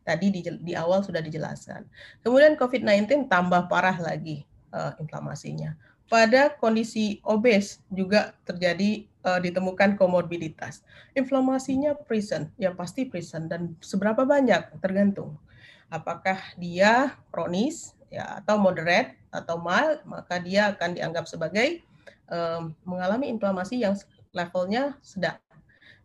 Tadi 0.05 0.29
di, 0.29 0.41
di 0.45 0.73
awal 0.77 1.01
sudah 1.01 1.19
dijelaskan. 1.19 1.85
Kemudian 2.21 2.55
COVID-19 2.55 3.25
tambah 3.25 3.65
parah 3.65 3.97
lagi 3.97 4.45
uh, 4.71 4.93
inflamasinya. 5.01 5.73
Pada 6.05 6.53
kondisi 6.53 7.17
obes 7.25 7.81
juga 7.89 8.37
terjadi 8.45 9.09
uh, 9.25 9.41
ditemukan 9.41 9.97
komorbiditas. 9.97 10.85
Inflamasinya 11.17 11.97
present 11.97 12.53
ya 12.61 12.69
pasti 12.77 13.09
present 13.09 13.49
dan 13.49 13.73
seberapa 13.81 14.21
banyak? 14.21 14.77
Tergantung. 14.85 15.41
Apakah 15.89 16.37
dia 16.61 17.17
kronis 17.33 17.94
ya 18.13 18.41
atau 18.43 18.59
moderate 18.61 19.17
atau 19.33 19.59
mild 19.59 20.01
maka 20.05 20.39
dia 20.39 20.71
akan 20.73 20.95
dianggap 20.95 21.25
sebagai 21.25 21.81
um, 22.29 22.73
mengalami 22.85 23.29
inflamasi 23.29 23.81
yang 23.81 23.97
levelnya 24.35 24.97
sedang. 24.99 25.39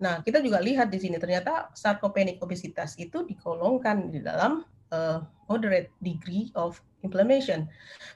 Nah, 0.01 0.25
kita 0.25 0.41
juga 0.41 0.65
lihat 0.65 0.89
di 0.89 0.97
sini 0.97 1.21
ternyata 1.21 1.69
sarcopenic 1.77 2.41
obesitas 2.41 2.97
itu 2.97 3.21
dikolongkan 3.29 4.09
di 4.09 4.25
dalam 4.25 4.65
uh, 4.95 5.21
moderate 5.51 5.93
degree 6.01 6.49
of 6.57 6.81
inflammation. 7.05 7.69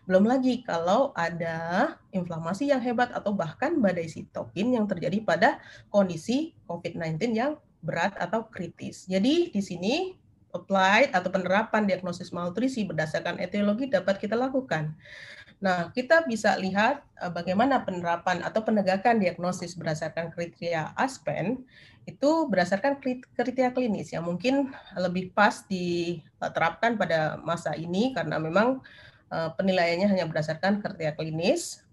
Belum 0.09 0.25
lagi 0.25 0.65
kalau 0.65 1.13
ada 1.13 1.93
inflamasi 2.17 2.73
yang 2.73 2.81
hebat 2.81 3.13
atau 3.13 3.37
bahkan 3.37 3.77
badai 3.81 4.09
sitokin 4.09 4.73
yang 4.73 4.89
terjadi 4.89 5.21
pada 5.21 5.61
kondisi 5.93 6.57
COVID-19 6.69 7.37
yang 7.37 7.61
berat 7.85 8.17
atau 8.17 8.49
kritis. 8.49 9.05
Jadi 9.05 9.53
di 9.53 9.61
sini 9.61 10.17
applied 10.55 11.11
atau 11.11 11.29
penerapan 11.29 11.85
diagnosis 11.85 12.31
malnutrisi 12.31 12.87
berdasarkan 12.87 13.43
etiologi 13.43 13.91
dapat 13.91 14.23
kita 14.23 14.39
lakukan. 14.39 14.95
Nah, 15.63 15.91
kita 15.93 16.25
bisa 16.27 16.57
lihat 16.59 17.05
uh, 17.21 17.31
bagaimana 17.31 17.83
penerapan 17.83 18.43
atau 18.43 18.65
penegakan 18.65 19.21
diagnosis 19.21 19.77
berdasarkan 19.79 20.33
kriteria 20.35 20.95
ASPEN 20.97 21.63
itu 22.05 22.31
berdasarkan 22.53 23.01
kriteria 23.33 23.73
klinis 23.73 24.13
yang 24.13 24.29
mungkin 24.29 24.77
lebih 24.93 25.33
pas 25.33 25.65
diterapkan 25.65 27.01
pada 27.01 27.41
masa 27.41 27.73
ini 27.81 28.13
karena 28.13 28.37
memang 28.37 28.85
uh, 29.33 29.51
penilaiannya 29.57 30.13
hanya 30.13 30.29
berdasarkan 30.29 30.85
kriteria 30.85 31.17
klinis 31.17 31.84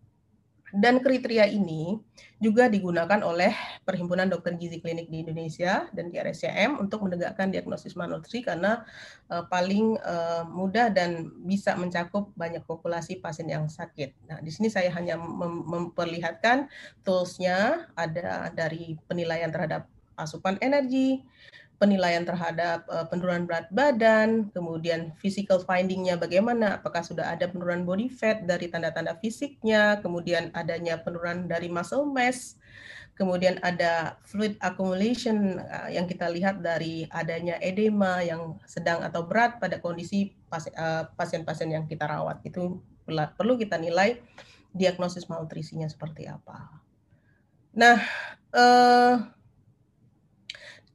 dan 0.71 1.03
kriteria 1.03 1.47
ini 1.51 1.99
juga 2.41 2.65
digunakan 2.65 3.21
oleh 3.21 3.53
Perhimpunan 3.85 4.25
Dokter 4.25 4.57
Gizi 4.57 4.81
Klinik 4.81 5.11
di 5.13 5.21
Indonesia 5.21 5.85
dan 5.93 6.09
di 6.09 6.17
RSCM 6.17 6.81
untuk 6.81 7.05
menegakkan 7.05 7.53
diagnosis 7.53 7.93
malnutrisi 7.93 8.41
karena 8.41 8.81
uh, 9.29 9.45
paling 9.45 9.99
uh, 10.01 10.47
mudah 10.49 10.89
dan 10.89 11.29
bisa 11.45 11.77
mencakup 11.77 12.33
banyak 12.33 12.65
populasi 12.65 13.21
pasien 13.21 13.51
yang 13.51 13.69
sakit. 13.69 14.15
Nah, 14.25 14.39
di 14.41 14.49
sini 14.49 14.73
saya 14.73 14.89
hanya 14.95 15.21
mem 15.21 15.61
memperlihatkan 15.69 16.65
toolsnya 17.05 17.85
ada 17.93 18.49
dari 18.49 18.97
penilaian 19.05 19.53
terhadap 19.53 19.85
asupan 20.17 20.57
energi, 20.61 21.21
penilaian 21.81 22.21
terhadap 22.21 22.85
uh, 22.93 23.09
penurunan 23.09 23.49
berat 23.49 23.65
badan, 23.73 24.53
kemudian 24.53 25.17
physical 25.17 25.57
findingnya 25.65 26.13
bagaimana, 26.13 26.77
apakah 26.77 27.01
sudah 27.01 27.33
ada 27.33 27.49
penurunan 27.49 27.81
body 27.81 28.05
fat 28.13 28.45
dari 28.45 28.69
tanda-tanda 28.69 29.17
fisiknya, 29.17 29.97
kemudian 30.05 30.53
adanya 30.53 31.01
penurunan 31.01 31.49
dari 31.49 31.73
muscle 31.73 32.05
mass, 32.05 32.61
kemudian 33.17 33.57
ada 33.65 34.21
fluid 34.29 34.61
accumulation 34.61 35.57
uh, 35.57 35.89
yang 35.89 36.05
kita 36.05 36.29
lihat 36.29 36.61
dari 36.61 37.09
adanya 37.09 37.57
edema 37.65 38.21
yang 38.21 38.61
sedang 38.69 39.01
atau 39.01 39.25
berat 39.25 39.57
pada 39.57 39.81
kondisi 39.81 40.37
eh, 40.53 41.03
pasien-pasien 41.17 41.73
yang 41.73 41.89
kita 41.89 42.05
rawat. 42.05 42.45
Itu 42.45 42.85
perlu 43.09 43.57
kita 43.57 43.81
nilai 43.81 44.21
diagnosis 44.69 45.25
malnutrisinya 45.25 45.89
seperti 45.89 46.29
apa. 46.29 46.81
Nah, 47.73 47.97
uh, 48.53 49.40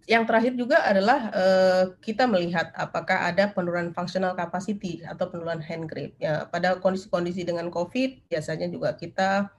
yang 0.07 0.23
terakhir 0.23 0.55
juga 0.55 0.87
adalah 0.87 1.35
uh, 1.35 1.85
kita 1.99 2.31
melihat 2.31 2.71
apakah 2.79 3.27
ada 3.27 3.51
penurunan 3.51 3.91
functional 3.91 4.39
capacity 4.39 5.03
atau 5.03 5.27
penurunan 5.27 5.59
hand 5.59 5.91
grip. 5.91 6.15
Ya, 6.23 6.47
pada 6.47 6.79
kondisi-kondisi 6.79 7.43
dengan 7.43 7.75
COVID 7.75 8.31
biasanya 8.31 8.71
juga 8.71 8.95
kita 8.95 9.51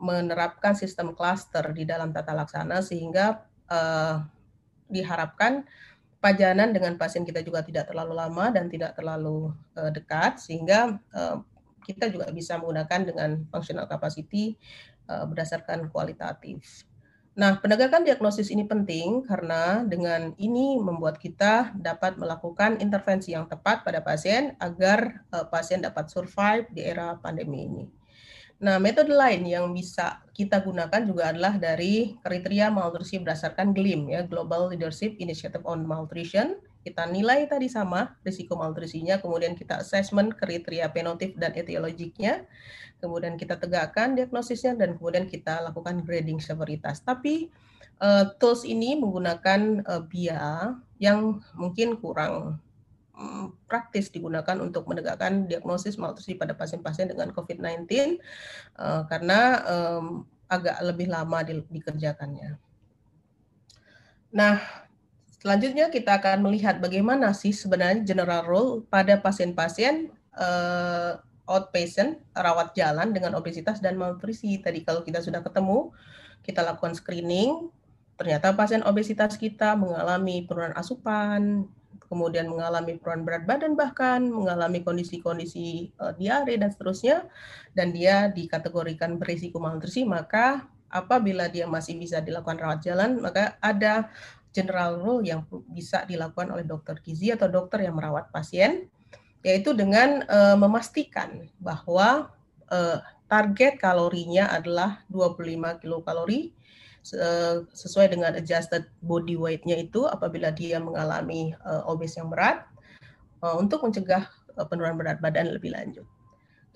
menerapkan 0.00 0.72
sistem 0.72 1.12
cluster 1.12 1.60
di 1.76 1.84
dalam 1.84 2.16
tata 2.16 2.32
laksana 2.32 2.80
sehingga 2.80 3.44
uh, 3.68 4.24
diharapkan 4.88 5.68
pajanan 6.24 6.72
dengan 6.72 6.96
pasien 6.96 7.28
kita 7.28 7.44
juga 7.44 7.60
tidak 7.60 7.92
terlalu 7.92 8.16
lama 8.16 8.48
dan 8.48 8.72
tidak 8.72 8.96
terlalu 8.96 9.52
uh, 9.76 9.92
dekat 9.92 10.40
sehingga 10.40 10.96
kita 11.84 12.08
juga 12.08 12.28
bisa 12.32 12.56
menggunakan 12.56 13.00
dengan 13.04 13.30
functional 13.52 13.88
capacity 13.88 14.56
berdasarkan 15.10 15.90
kualitatif. 15.90 16.89
Nah, 17.38 17.62
penegakan 17.62 18.02
diagnosis 18.02 18.50
ini 18.50 18.66
penting 18.66 19.22
karena 19.22 19.86
dengan 19.86 20.34
ini 20.34 20.74
membuat 20.82 21.22
kita 21.22 21.70
dapat 21.78 22.18
melakukan 22.18 22.82
intervensi 22.82 23.30
yang 23.30 23.46
tepat 23.46 23.86
pada 23.86 24.02
pasien 24.02 24.58
agar 24.58 25.22
uh, 25.30 25.46
pasien 25.46 25.78
dapat 25.78 26.10
survive 26.10 26.66
di 26.74 26.82
era 26.82 27.14
pandemi 27.22 27.70
ini. 27.70 27.84
Nah, 28.60 28.76
metode 28.76 29.14
lain 29.14 29.46
yang 29.46 29.70
bisa 29.72 30.20
kita 30.36 30.60
gunakan 30.60 31.00
juga 31.06 31.32
adalah 31.32 31.56
dari 31.56 32.18
kriteria 32.20 32.68
malnutrisi 32.68 33.22
berdasarkan 33.22 33.72
GLIM 33.72 34.12
ya, 34.12 34.20
Global 34.26 34.68
Leadership 34.68 35.16
Initiative 35.16 35.64
on 35.64 35.86
Malnutrition 35.86 36.60
kita 36.80 37.04
nilai 37.04 37.44
tadi 37.44 37.68
sama 37.68 38.16
risiko 38.24 38.56
malnutrisinya, 38.56 39.20
kemudian 39.20 39.52
kita 39.52 39.84
assessment 39.84 40.32
kriteria 40.32 40.88
penotip 40.88 41.36
dan 41.36 41.52
etiologiknya, 41.52 42.48
kemudian 43.04 43.36
kita 43.36 43.60
tegakkan 43.60 44.16
diagnosisnya 44.16 44.72
dan 44.76 44.96
kemudian 44.96 45.28
kita 45.28 45.60
lakukan 45.60 46.00
grading 46.00 46.40
severitas. 46.40 47.04
Tapi 47.04 47.52
uh, 48.00 48.32
tools 48.40 48.64
ini 48.64 48.96
menggunakan 48.96 49.84
uh, 49.84 50.02
BIA 50.08 50.80
yang 50.96 51.44
mungkin 51.52 52.00
kurang 52.00 52.56
um, 53.12 53.52
praktis 53.68 54.08
digunakan 54.08 54.56
untuk 54.60 54.88
menegakkan 54.88 55.44
diagnosis 55.44 56.00
malnutrisi 56.00 56.40
pada 56.40 56.56
pasien-pasien 56.56 57.12
dengan 57.12 57.28
COVID-19 57.36 58.16
uh, 58.80 59.04
karena 59.04 59.40
um, 59.68 60.24
agak 60.48 60.80
lebih 60.82 61.12
lama 61.12 61.44
di, 61.44 61.60
dikerjakannya. 61.68 62.58
Nah, 64.30 64.58
Selanjutnya 65.40 65.88
kita 65.88 66.20
akan 66.20 66.44
melihat 66.44 66.84
bagaimana 66.84 67.32
sih 67.32 67.56
sebenarnya 67.56 68.04
general 68.04 68.44
rule 68.44 68.84
pada 68.92 69.16
pasien-pasien 69.16 70.12
uh, 70.36 71.16
outpatient 71.48 72.20
rawat 72.36 72.76
jalan 72.76 73.16
dengan 73.16 73.32
obesitas 73.32 73.80
dan 73.80 73.96
malnutrisi. 73.96 74.60
Tadi 74.60 74.84
kalau 74.84 75.00
kita 75.00 75.24
sudah 75.24 75.40
ketemu, 75.40 75.96
kita 76.44 76.60
lakukan 76.60 76.92
screening, 76.92 77.72
ternyata 78.20 78.52
pasien 78.52 78.84
obesitas 78.84 79.40
kita 79.40 79.72
mengalami 79.80 80.44
penurunan 80.44 80.76
asupan, 80.76 81.64
kemudian 82.12 82.44
mengalami 82.44 83.00
penurunan 83.00 83.24
berat 83.24 83.44
badan 83.48 83.72
bahkan 83.78 84.20
mengalami 84.28 84.84
kondisi-kondisi 84.84 85.94
uh, 86.02 86.12
diare 86.20 86.58
dan 86.60 86.68
seterusnya 86.68 87.24
dan 87.72 87.96
dia 87.96 88.28
dikategorikan 88.28 89.16
berisiko 89.16 89.62
malnutrisi 89.62 90.02
maka 90.02 90.66
apabila 90.90 91.46
dia 91.46 91.70
masih 91.70 91.94
bisa 91.94 92.18
dilakukan 92.18 92.58
rawat 92.58 92.82
jalan 92.82 93.22
maka 93.22 93.54
ada 93.62 94.10
general 94.50 94.98
rule 94.98 95.22
yang 95.22 95.46
bisa 95.70 96.02
dilakukan 96.06 96.50
oleh 96.50 96.66
dokter 96.66 96.98
gizi 97.02 97.30
atau 97.30 97.46
dokter 97.46 97.86
yang 97.86 97.94
merawat 97.94 98.28
pasien, 98.34 98.90
yaitu 99.46 99.72
dengan 99.72 100.26
uh, 100.26 100.58
memastikan 100.58 101.46
bahwa 101.62 102.34
uh, 102.70 102.98
target 103.30 103.78
kalorinya 103.78 104.50
adalah 104.50 105.06
25 105.08 105.82
kilokalori 105.82 106.52
sesuai 107.72 108.12
dengan 108.12 108.36
adjusted 108.36 108.84
body 109.00 109.32
weight-nya 109.32 109.80
itu 109.80 110.04
apabila 110.04 110.52
dia 110.52 110.76
mengalami 110.76 111.56
uh, 111.64 111.80
obes 111.88 112.12
yang 112.20 112.28
berat 112.28 112.68
uh, 113.40 113.56
untuk 113.56 113.80
mencegah 113.80 114.28
uh, 114.60 114.66
penurunan 114.68 115.00
berat 115.00 115.18
badan 115.24 115.48
lebih 115.48 115.72
lanjut. 115.72 116.04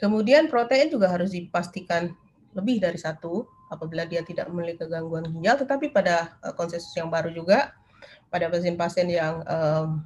Kemudian 0.01 0.49
protein 0.49 0.89
juga 0.89 1.13
harus 1.13 1.37
dipastikan 1.37 2.17
lebih 2.57 2.81
dari 2.81 2.97
satu 2.97 3.45
apabila 3.73 4.05
dia 4.05 4.21
tidak 4.25 4.49
memiliki 4.53 4.85
gangguan 4.85 5.29
ginjal, 5.29 5.61
tetapi 5.61 5.93
pada 5.93 6.37
uh, 6.45 6.53
konsensus 6.53 6.93
yang 6.97 7.09
baru 7.09 7.33
juga 7.33 7.73
pada 8.29 8.51
pasien-pasien 8.51 9.07
yang 9.09 9.41
um, 9.47 10.03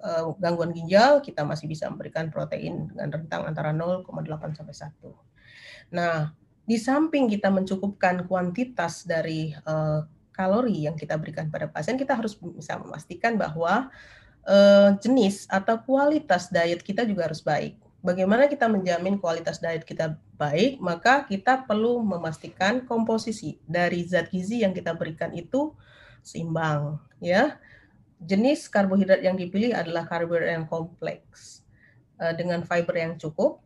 uh, 0.00 0.30
gangguan 0.38 0.70
ginjal 0.70 1.18
kita 1.18 1.42
masih 1.42 1.66
bisa 1.66 1.90
memberikan 1.90 2.30
protein 2.30 2.88
dengan 2.92 3.18
rentang 3.18 3.42
antara 3.44 3.74
0,8 3.74 4.06
sampai 4.54 4.74
1. 4.74 5.94
Nah, 5.94 6.32
di 6.68 6.76
samping 6.76 7.26
kita 7.32 7.48
mencukupkan 7.48 8.28
kuantitas 8.28 9.08
dari 9.08 9.56
uh, 9.64 10.04
kalori 10.30 10.86
yang 10.86 10.94
kita 10.94 11.18
berikan 11.18 11.50
pada 11.50 11.66
pasien, 11.66 11.98
kita 11.98 12.14
harus 12.14 12.36
bisa 12.38 12.78
memastikan 12.78 13.34
bahwa 13.34 13.90
uh, 14.46 14.90
jenis 15.02 15.48
atau 15.50 15.80
kualitas 15.82 16.52
diet 16.52 16.84
kita 16.84 17.02
juga 17.02 17.26
harus 17.26 17.42
baik 17.42 17.87
bagaimana 18.02 18.46
kita 18.46 18.70
menjamin 18.70 19.18
kualitas 19.18 19.58
diet 19.58 19.82
kita 19.82 20.16
baik, 20.38 20.78
maka 20.78 21.26
kita 21.26 21.66
perlu 21.66 22.02
memastikan 22.02 22.86
komposisi 22.86 23.58
dari 23.66 24.06
zat 24.06 24.30
gizi 24.30 24.62
yang 24.62 24.70
kita 24.70 24.94
berikan 24.94 25.34
itu 25.34 25.74
seimbang, 26.22 26.98
ya. 27.18 27.58
Jenis 28.18 28.66
karbohidrat 28.66 29.22
yang 29.22 29.38
dipilih 29.38 29.74
adalah 29.74 30.02
karbohidrat 30.06 30.58
yang 30.58 30.66
kompleks 30.66 31.62
uh, 32.18 32.34
dengan 32.34 32.66
fiber 32.66 32.94
yang 32.98 33.14
cukup. 33.14 33.62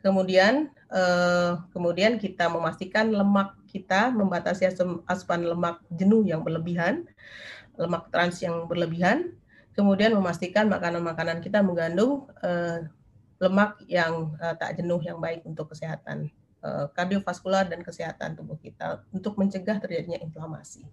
Kemudian 0.00 0.72
uh, 0.92 1.60
kemudian 1.72 2.16
kita 2.16 2.48
memastikan 2.48 3.12
lemak 3.12 3.56
kita 3.68 4.08
membatasi 4.12 4.68
asupan 5.08 5.44
lemak 5.44 5.80
jenuh 5.92 6.24
yang 6.24 6.40
berlebihan, 6.44 7.08
lemak 7.76 8.08
trans 8.12 8.40
yang 8.40 8.68
berlebihan. 8.68 9.36
Kemudian 9.72 10.12
memastikan 10.12 10.68
makanan-makanan 10.68 11.40
kita 11.40 11.64
mengandung 11.64 12.28
uh, 12.44 12.84
lemak 13.40 13.80
yang 13.88 14.36
uh, 14.36 14.54
tak 14.54 14.76
jenuh 14.76 15.00
yang 15.00 15.16
baik 15.16 15.42
untuk 15.48 15.72
kesehatan 15.72 16.28
uh, 16.60 16.92
kardiovaskular 16.92 17.66
dan 17.66 17.80
kesehatan 17.80 18.36
tubuh 18.36 18.60
kita 18.60 19.00
untuk 19.10 19.40
mencegah 19.40 19.80
terjadinya 19.80 20.20
inflamasi. 20.20 20.84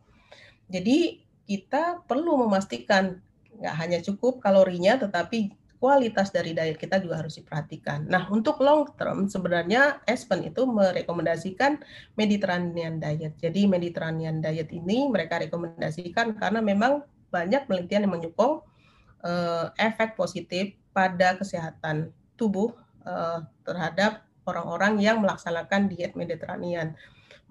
Jadi 0.72 1.24
kita 1.48 2.04
perlu 2.08 2.48
memastikan 2.48 3.20
nggak 3.60 3.76
hanya 3.76 4.00
cukup 4.00 4.40
kalorinya, 4.40 5.00
tetapi 5.00 5.52
kualitas 5.78 6.34
dari 6.34 6.58
diet 6.58 6.78
kita 6.82 6.98
juga 6.98 7.22
harus 7.22 7.38
diperhatikan. 7.38 8.10
Nah, 8.10 8.26
untuk 8.34 8.58
long 8.64 8.90
term 8.98 9.30
sebenarnya 9.30 10.02
Aspen 10.10 10.42
itu 10.46 10.66
merekomendasikan 10.66 11.78
Mediterranean 12.18 12.98
diet. 12.98 13.38
Jadi 13.38 13.70
Mediterranean 13.70 14.42
diet 14.42 14.74
ini 14.74 15.06
mereka 15.06 15.38
rekomendasikan 15.38 16.34
karena 16.36 16.60
memang 16.64 17.06
banyak 17.30 17.70
penelitian 17.70 18.10
yang 18.10 18.14
menyokong 18.18 18.66
uh, 19.22 19.70
efek 19.78 20.18
positif 20.18 20.74
pada 20.96 21.38
kesehatan 21.38 22.10
tubuh 22.38 22.72
uh, 23.04 23.44
terhadap 23.68 24.24
orang-orang 24.48 25.02
yang 25.04 25.20
melaksanakan 25.20 25.92
diet 25.92 26.16
Mediterranean. 26.16 26.96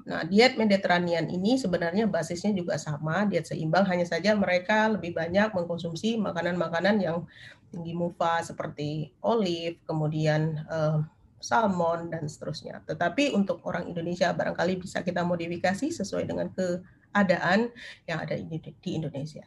Nah, 0.07 0.23
diet 0.23 0.55
Mediterranean 0.55 1.27
ini 1.27 1.59
sebenarnya 1.59 2.07
basisnya 2.07 2.55
juga 2.55 2.79
sama, 2.79 3.27
diet 3.27 3.51
seimbang, 3.51 3.85
hanya 3.91 4.07
saja 4.07 4.33
mereka 4.39 4.87
lebih 4.89 5.13
banyak 5.13 5.51
mengkonsumsi 5.51 6.17
makanan-makanan 6.23 7.03
yang 7.03 7.27
tinggi 7.75 7.93
mufa 7.93 8.41
seperti 8.47 9.11
olive, 9.21 9.83
kemudian 9.83 10.63
uh, 10.71 11.03
salmon 11.43 12.09
dan 12.09 12.31
seterusnya. 12.31 12.81
Tetapi 12.87 13.35
untuk 13.37 13.61
orang 13.69 13.91
Indonesia 13.91 14.33
barangkali 14.33 14.81
bisa 14.81 15.03
kita 15.03 15.27
modifikasi 15.27 15.91
sesuai 15.93 16.25
dengan 16.25 16.49
keadaan 16.55 17.71
yang 18.09 18.19
ada 18.25 18.35
di 18.37 18.91
Indonesia. 18.91 19.45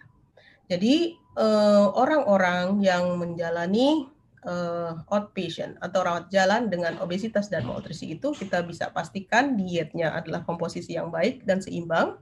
Jadi 0.69 1.17
eh, 1.17 1.85
orang-orang 1.97 2.77
yang 2.85 3.17
menjalani 3.17 4.05
uh, 4.45 4.99
outpatient 5.09 5.79
atau 5.79 5.99
rawat 6.03 6.31
jalan 6.31 6.67
dengan 6.71 6.99
obesitas 7.03 7.47
dan 7.51 7.65
malnutrisi 7.65 8.15
itu 8.15 8.31
kita 8.35 8.63
bisa 8.63 8.91
pastikan 8.93 9.57
dietnya 9.59 10.15
adalah 10.15 10.45
komposisi 10.45 10.95
yang 10.95 11.11
baik 11.11 11.43
dan 11.43 11.59
seimbang 11.59 12.19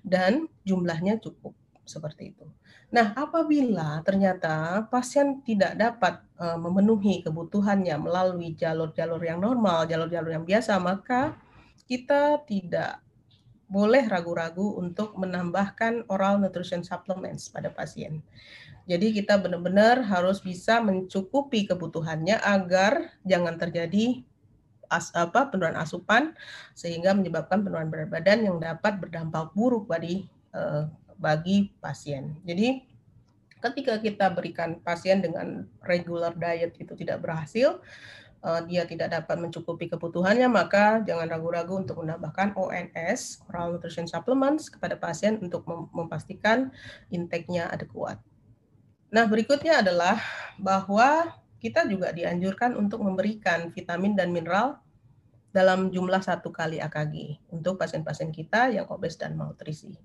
dan 0.00 0.48
jumlahnya 0.64 1.20
cukup 1.20 1.52
seperti 1.84 2.32
itu. 2.32 2.46
Nah, 2.90 3.14
apabila 3.14 4.02
ternyata 4.02 4.82
pasien 4.90 5.42
tidak 5.46 5.78
dapat 5.78 6.22
uh, 6.42 6.58
memenuhi 6.58 7.22
kebutuhannya 7.22 7.94
melalui 8.02 8.58
jalur-jalur 8.58 9.22
yang 9.22 9.38
normal, 9.38 9.86
jalur-jalur 9.86 10.34
yang 10.34 10.42
biasa, 10.42 10.74
maka 10.82 11.38
kita 11.86 12.42
tidak 12.46 12.98
boleh 13.70 14.02
ragu-ragu 14.10 14.74
untuk 14.82 15.14
menambahkan 15.14 16.10
oral 16.10 16.42
nutrition 16.42 16.82
supplements 16.82 17.46
pada 17.46 17.70
pasien. 17.70 18.18
Jadi 18.90 19.14
kita 19.14 19.38
benar-benar 19.38 20.02
harus 20.02 20.42
bisa 20.42 20.82
mencukupi 20.82 21.62
kebutuhannya 21.70 22.42
agar 22.42 23.14
jangan 23.22 23.54
terjadi 23.54 24.26
as, 24.90 25.14
apa 25.14 25.46
penurunan 25.46 25.78
asupan 25.78 26.34
sehingga 26.74 27.14
menyebabkan 27.14 27.62
penurunan 27.62 27.86
berat 27.86 28.10
badan 28.10 28.50
yang 28.50 28.58
dapat 28.58 28.98
berdampak 28.98 29.54
buruk 29.54 29.86
bagi 29.86 30.26
uh, 30.58 30.90
bagi 31.22 31.70
pasien. 31.78 32.34
Jadi 32.42 32.82
ketika 33.62 34.02
kita 34.02 34.26
berikan 34.34 34.82
pasien 34.82 35.22
dengan 35.22 35.70
regular 35.86 36.34
diet 36.34 36.74
itu 36.82 36.90
tidak 36.98 37.22
berhasil, 37.22 37.78
uh, 38.42 38.60
dia 38.66 38.88
tidak 38.90 39.14
dapat 39.14 39.38
mencukupi 39.38 39.86
kebutuhannya, 39.86 40.48
maka 40.50 40.98
jangan 41.06 41.30
ragu-ragu 41.30 41.78
untuk 41.78 42.02
menambahkan 42.02 42.58
ONS 42.58 43.46
(Oral 43.52 43.78
Nutrition 43.78 44.10
Supplements) 44.10 44.66
kepada 44.66 44.98
pasien 44.98 45.38
untuk 45.38 45.62
mem 45.68 45.86
memastikan 45.94 46.74
intake-nya 47.12 47.70
adekuat. 47.70 48.18
Nah, 49.10 49.26
berikutnya 49.26 49.82
adalah 49.82 50.22
bahwa 50.54 51.34
kita 51.58 51.84
juga 51.86 52.14
dianjurkan 52.14 52.78
untuk 52.78 53.02
memberikan 53.02 53.68
vitamin 53.74 54.14
dan 54.14 54.30
mineral 54.30 54.78
dalam 55.50 55.90
jumlah 55.90 56.22
satu 56.22 56.54
kali 56.54 56.78
AKG 56.78 57.42
untuk 57.50 57.74
pasien-pasien 57.74 58.30
kita 58.30 58.70
yang 58.70 58.86
obes 58.86 59.18
dan 59.18 59.34
malnutrisi. 59.34 59.98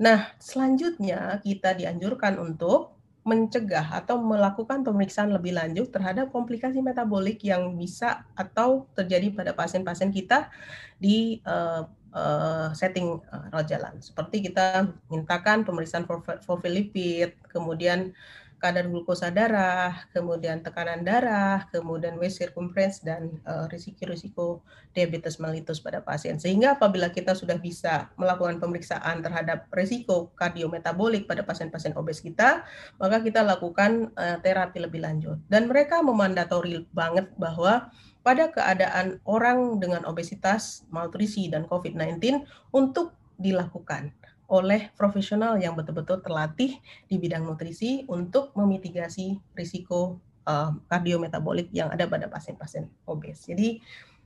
Nah, 0.00 0.32
selanjutnya 0.36 1.40
kita 1.40 1.72
dianjurkan 1.76 2.36
untuk 2.36 3.00
mencegah 3.20 4.00
atau 4.00 4.16
melakukan 4.16 4.80
pemeriksaan 4.80 5.28
lebih 5.28 5.52
lanjut 5.52 5.92
terhadap 5.92 6.32
komplikasi 6.32 6.80
metabolik 6.80 7.44
yang 7.44 7.76
bisa 7.76 8.24
atau 8.32 8.88
terjadi 8.96 9.28
pada 9.32 9.52
pasien-pasien 9.52 10.08
kita 10.08 10.48
di 10.96 11.44
uh, 11.44 11.84
uh, 12.14 12.70
setting 12.74 13.18
uh, 13.30 13.64
jalan. 13.64 13.98
Seperti 14.02 14.50
kita 14.50 14.90
mintakan 15.10 15.62
pemeriksaan 15.66 16.06
fosfolipid, 16.06 17.34
kemudian 17.50 18.14
kadar 18.60 18.92
glukosa 18.92 19.32
darah, 19.32 20.04
kemudian 20.12 20.60
tekanan 20.60 21.00
darah, 21.00 21.64
kemudian 21.72 22.20
waist 22.20 22.36
circumference 22.44 23.00
dan 23.00 23.40
uh, 23.48 23.64
risiko-risiko 23.72 24.60
diabetes 24.92 25.40
mellitus 25.40 25.80
pada 25.80 26.04
pasien. 26.04 26.36
Sehingga 26.36 26.76
apabila 26.76 27.08
kita 27.08 27.32
sudah 27.32 27.56
bisa 27.56 28.12
melakukan 28.20 28.60
pemeriksaan 28.60 29.24
terhadap 29.24 29.64
risiko 29.72 30.28
kardiometabolik 30.36 31.24
pada 31.24 31.40
pasien-pasien 31.40 31.96
obes 31.96 32.20
kita, 32.20 32.68
maka 33.00 33.24
kita 33.24 33.40
lakukan 33.40 34.12
uh, 34.20 34.36
terapi 34.44 34.84
lebih 34.84 35.00
lanjut. 35.00 35.40
Dan 35.48 35.64
mereka 35.64 36.04
memandatori 36.04 36.84
banget 36.92 37.32
bahwa 37.40 37.88
pada 38.20 38.52
keadaan 38.52 39.18
orang 39.24 39.80
dengan 39.80 40.04
obesitas, 40.04 40.84
malnutrisi 40.92 41.48
dan 41.48 41.64
COVID-19 41.64 42.44
untuk 42.76 43.16
dilakukan 43.40 44.12
oleh 44.50 44.90
profesional 44.98 45.56
yang 45.62 45.78
betul-betul 45.78 46.20
terlatih 46.20 46.76
di 47.06 47.16
bidang 47.16 47.46
nutrisi 47.46 48.02
untuk 48.10 48.50
memitigasi 48.58 49.38
risiko 49.54 50.18
uh, 50.44 50.74
kardiometabolik 50.90 51.70
yang 51.70 51.88
ada 51.88 52.10
pada 52.10 52.26
pasien-pasien 52.26 52.90
obes. 53.06 53.46
Jadi 53.46 53.78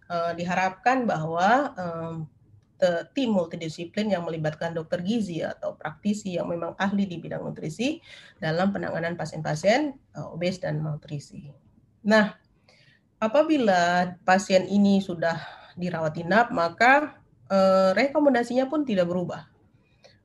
uh, 0.09 0.33
diharapkan 0.33 1.05
bahwa 1.05 1.77
um, 1.77 2.15
tim 3.17 3.33
multidisiplin 3.33 4.13
yang 4.13 4.29
melibatkan 4.29 4.77
dokter 4.77 5.01
gizi 5.01 5.41
atau 5.41 5.73
praktisi 5.73 6.37
yang 6.37 6.53
memang 6.53 6.77
ahli 6.77 7.09
di 7.09 7.17
bidang 7.17 7.41
nutrisi 7.41 7.97
dalam 8.37 8.77
penanganan 8.77 9.17
pasien-pasien 9.17 9.97
obes 10.29 10.61
dan 10.61 10.85
malnutrisi. 10.85 11.49
Nah, 12.05 12.37
apabila 13.25 14.15
pasien 14.29 14.69
ini 14.69 15.01
sudah 15.01 15.41
dirawat 15.75 16.21
inap, 16.21 16.53
maka 16.53 17.17
uh, 17.49 17.97
rekomendasinya 17.97 18.69
pun 18.69 18.85
tidak 18.85 19.09
berubah 19.09 19.49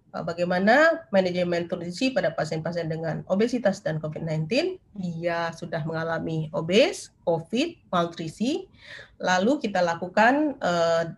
Eh, 0.10 0.26
bagaimana 0.26 1.06
manajemen 1.14 1.70
nutrisi 1.70 2.10
pada 2.10 2.34
pasien-pasien 2.34 2.90
dengan 2.90 3.22
obesitas 3.30 3.86
dan 3.86 4.02
COVID-19. 4.02 4.82
Dia 4.98 5.54
sudah 5.54 5.86
mengalami 5.86 6.50
obes, 6.50 7.14
COVID, 7.30 7.94
malnutrisi. 7.94 8.66
Lalu 9.22 9.62
kita 9.70 9.86
lakukan 9.86 10.58
uh, 10.58 11.14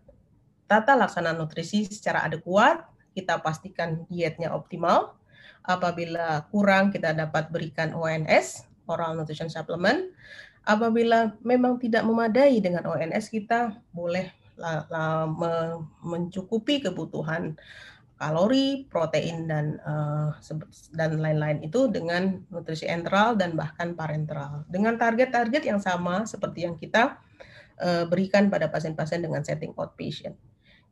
tata 0.67 0.99
laksana 0.99 1.31
nutrisi 1.31 1.87
secara 1.87 2.27
adekuat. 2.27 2.83
Kita 3.15 3.39
pastikan 3.39 4.03
dietnya 4.11 4.51
optimal. 4.51 5.15
Apabila 5.63 6.51
kurang, 6.51 6.91
kita 6.91 7.15
dapat 7.15 7.47
berikan 7.47 7.95
ONS, 7.95 8.67
oral 8.91 9.15
nutrition 9.15 9.47
supplement. 9.47 10.11
Apabila 10.61 11.33
memang 11.41 11.81
tidak 11.81 12.05
memadai 12.05 12.61
dengan 12.61 12.85
ONS, 12.85 13.33
kita 13.33 13.81
boleh 13.89 14.29
mencukupi 16.05 16.85
kebutuhan 16.85 17.57
kalori, 18.21 18.85
protein 18.85 19.49
dan 19.49 19.81
uh, 19.81 20.29
dan 20.93 21.17
lain-lain 21.17 21.65
itu 21.65 21.89
dengan 21.89 22.37
nutrisi 22.53 22.85
enteral 22.85 23.33
dan 23.33 23.57
bahkan 23.57 23.97
parenteral 23.97 24.61
dengan 24.69 24.93
target-target 25.01 25.65
yang 25.65 25.81
sama 25.81 26.29
seperti 26.29 26.69
yang 26.69 26.77
kita 26.77 27.17
uh, 27.81 28.05
berikan 28.05 28.53
pada 28.53 28.69
pasien-pasien 28.69 29.25
dengan 29.25 29.41
setting 29.41 29.73
outpatient. 29.73 30.37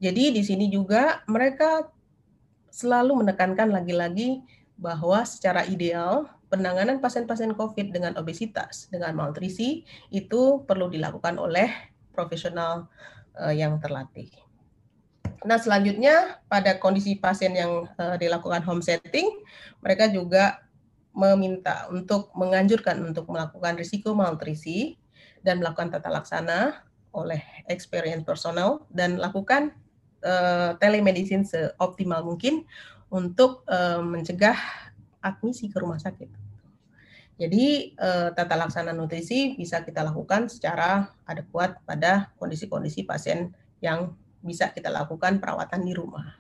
Jadi 0.02 0.34
di 0.34 0.42
sini 0.42 0.74
juga 0.74 1.22
mereka 1.30 1.86
selalu 2.74 3.22
menekankan 3.22 3.70
lagi-lagi 3.70 4.42
bahwa 4.74 5.22
secara 5.22 5.68
ideal 5.70 6.26
penanganan 6.50 6.98
pasien-pasien 6.98 7.54
COVID 7.54 7.94
dengan 7.94 8.18
obesitas, 8.18 8.90
dengan 8.90 9.14
malnutrisi 9.14 9.86
itu 10.10 10.66
perlu 10.66 10.90
dilakukan 10.90 11.38
oleh 11.38 11.70
profesional 12.12 12.90
uh, 13.38 13.54
yang 13.54 13.78
terlatih. 13.78 14.28
Nah, 15.48 15.56
selanjutnya 15.56 16.44
pada 16.52 16.76
kondisi 16.82 17.16
pasien 17.16 17.56
yang 17.56 17.88
uh, 17.96 18.20
dilakukan 18.20 18.60
home 18.66 18.84
setting, 18.84 19.30
mereka 19.80 20.12
juga 20.12 20.60
meminta 21.16 21.88
untuk 21.90 22.34
menganjurkan 22.36 23.00
untuk 23.02 23.30
melakukan 23.32 23.80
risiko 23.80 24.12
malnutrisi 24.12 25.00
dan 25.42 25.64
melakukan 25.64 25.96
tata 25.96 26.12
laksana 26.12 26.84
oleh 27.16 27.42
experience 27.72 28.22
personal 28.22 28.86
dan 28.94 29.18
lakukan 29.18 29.74
uh, 30.22 30.78
telemedicine 30.78 31.48
seoptimal 31.48 32.22
mungkin 32.22 32.68
untuk 33.10 33.66
uh, 33.66 34.04
mencegah 34.06 34.58
admisi 35.20 35.68
ke 35.72 35.78
rumah 35.80 36.00
sakit. 36.00 36.30
Jadi 37.40 37.96
uh, 37.96 38.36
tata 38.36 38.60
laksana 38.60 38.92
nutrisi 38.92 39.56
bisa 39.56 39.80
kita 39.88 40.04
lakukan 40.04 40.52
secara 40.52 41.16
adekuat 41.24 41.80
pada 41.88 42.36
kondisi-kondisi 42.36 43.08
pasien 43.08 43.56
yang 43.80 44.12
bisa 44.44 44.68
kita 44.76 44.92
lakukan 44.92 45.40
perawatan 45.40 45.88
di 45.88 45.96
rumah. 45.96 46.36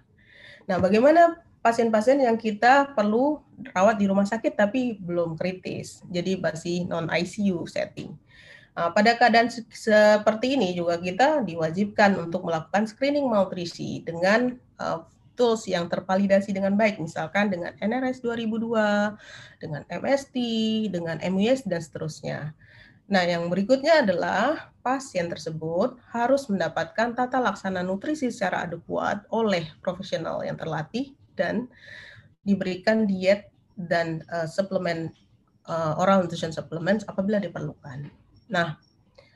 Nah, 0.67 0.75
bagaimana 0.75 1.39
pasien-pasien 1.63 2.19
yang 2.19 2.35
kita 2.35 2.91
perlu 2.95 3.39
rawat 3.71 3.95
di 3.95 4.11
rumah 4.11 4.27
sakit 4.27 4.59
tapi 4.59 4.99
belum 4.99 5.39
kritis, 5.39 6.03
jadi 6.11 6.35
masih 6.35 6.87
non 6.87 7.07
ICU 7.07 7.63
setting. 7.63 8.15
Nah, 8.75 8.91
pada 8.95 9.15
keadaan 9.15 9.51
se 9.51 9.63
seperti 9.71 10.55
ini 10.55 10.71
juga 10.71 10.99
kita 10.99 11.43
diwajibkan 11.43 12.15
untuk 12.15 12.47
melakukan 12.47 12.87
screening 12.87 13.27
malnutrisi 13.27 14.03
dengan 14.07 14.55
uh, 14.79 15.03
tools 15.39 15.63
yang 15.71 15.88
tervalidasi 15.88 16.52
dengan 16.52 16.75
baik, 16.75 16.99
misalkan 16.99 17.47
dengan 17.47 17.71
NRS 17.80 18.19
2002, 18.19 19.15
dengan 19.63 19.88
MST, 19.88 20.36
dengan 20.91 21.15
MUS 21.23 21.63
dan 21.63 21.80
seterusnya. 21.80 22.52
Nah, 23.10 23.23
yang 23.25 23.47
berikutnya 23.49 24.06
adalah 24.06 24.69
pasien 24.86 25.32
tersebut 25.32 25.97
harus 26.13 26.45
mendapatkan 26.45 27.17
tata 27.17 27.39
laksana 27.41 27.82
nutrisi 27.82 28.30
secara 28.30 28.69
adekuat 28.69 29.25
oleh 29.34 29.65
profesional 29.82 30.45
yang 30.45 30.60
terlatih 30.60 31.17
dan 31.34 31.65
diberikan 32.45 33.10
diet 33.10 33.49
dan 33.80 34.21
uh, 34.30 34.45
suplemen 34.45 35.10
uh, 35.65 35.97
oral 35.97 36.21
nutrition 36.21 36.54
supplements 36.54 37.02
apabila 37.10 37.41
diperlukan. 37.41 38.13
Nah, 38.52 38.78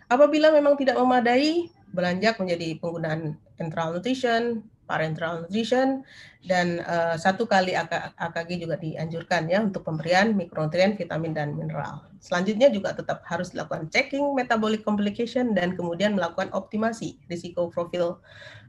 apabila 0.05 0.53
memang 0.53 0.77
tidak 0.77 0.99
memadai, 0.99 1.73
beranjak 1.93 2.37
menjadi 2.37 2.77
penggunaan 2.77 3.41
enteral 3.57 3.97
nutrition, 3.97 4.61
parenteral 4.83 5.47
nutrition 5.47 6.03
dan 6.43 6.83
uh, 6.83 7.15
satu 7.15 7.47
kali 7.47 7.71
AKG 8.19 8.67
juga 8.67 8.75
dianjurkan 8.75 9.47
ya 9.47 9.63
untuk 9.63 9.87
pemberian 9.87 10.35
mikronutrien, 10.35 10.99
vitamin 10.99 11.31
dan 11.31 11.55
mineral. 11.55 12.03
Selanjutnya 12.19 12.67
juga 12.67 12.91
tetap 12.95 13.23
harus 13.27 13.55
dilakukan 13.55 13.87
checking 13.91 14.35
metabolic 14.35 14.83
complication 14.83 15.55
dan 15.55 15.75
kemudian 15.75 16.15
melakukan 16.15 16.51
optimasi 16.51 17.19
risiko 17.31 17.71
profil 17.71 18.19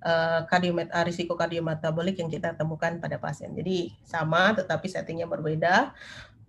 uh, 0.07 0.47
kardiomet 0.47 0.91
uh, 0.95 1.03
risiko 1.03 1.35
kardiometabolik 1.35 2.19
yang 2.19 2.31
kita 2.31 2.55
temukan 2.55 2.99
pada 3.03 3.19
pasien. 3.19 3.51
Jadi 3.55 3.95
sama 4.07 4.55
tetapi 4.55 4.87
settingnya 4.87 5.27
berbeda 5.27 5.91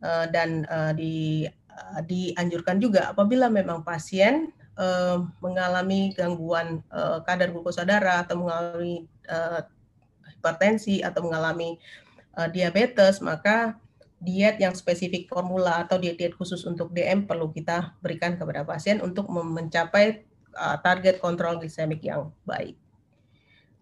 uh, 0.06 0.26
dan 0.30 0.66
uh, 0.70 0.94
di 0.94 1.46
uh, 1.74 2.02
dianjurkan 2.06 2.78
juga 2.78 3.12
apabila 3.14 3.50
memang 3.50 3.82
pasien 3.82 4.55
uh, 4.80 5.26
mengalami 5.40 6.16
gangguan 6.16 6.84
uh, 6.92 7.20
kadar 7.24 7.52
glukosa 7.52 7.84
darah 7.84 8.24
atau 8.24 8.44
mengalami 8.44 9.08
uh, 9.28 9.64
hipertensi 10.30 11.02
atau 11.02 11.26
mengalami 11.26 11.80
uh, 12.38 12.48
diabetes, 12.52 13.20
maka 13.24 13.80
diet 14.22 14.58
yang 14.58 14.74
spesifik 14.74 15.28
formula 15.28 15.84
atau 15.86 16.00
diet-diet 16.00 16.34
khusus 16.34 16.64
untuk 16.64 16.90
DM 16.96 17.28
perlu 17.28 17.52
kita 17.52 17.94
berikan 18.00 18.40
kepada 18.40 18.64
pasien 18.64 19.04
untuk 19.04 19.28
mencapai 19.30 20.24
uh, 20.56 20.80
target 20.82 21.20
kontrol 21.20 21.60
glisemik 21.60 22.02
yang 22.02 22.32
baik. 22.48 22.80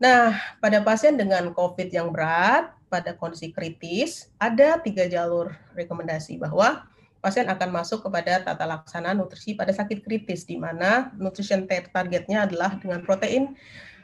Nah, 0.02 0.36
pada 0.60 0.84
pasien 0.84 1.16
dengan 1.16 1.54
COVID 1.56 1.88
yang 1.94 2.12
berat, 2.12 2.76
pada 2.92 3.16
kondisi 3.16 3.56
kritis, 3.56 4.28
ada 4.36 4.76
tiga 4.82 5.08
jalur 5.08 5.56
rekomendasi 5.78 6.36
bahwa 6.36 6.84
pasien 7.24 7.48
akan 7.48 7.72
masuk 7.72 8.04
kepada 8.04 8.44
tata 8.44 8.68
laksana 8.68 9.16
nutrisi 9.16 9.56
pada 9.56 9.72
sakit 9.72 10.04
kritis, 10.04 10.44
di 10.44 10.60
mana 10.60 11.16
nutrition 11.16 11.64
targetnya 11.64 12.44
adalah 12.44 12.76
dengan 12.76 13.00
protein 13.00 13.56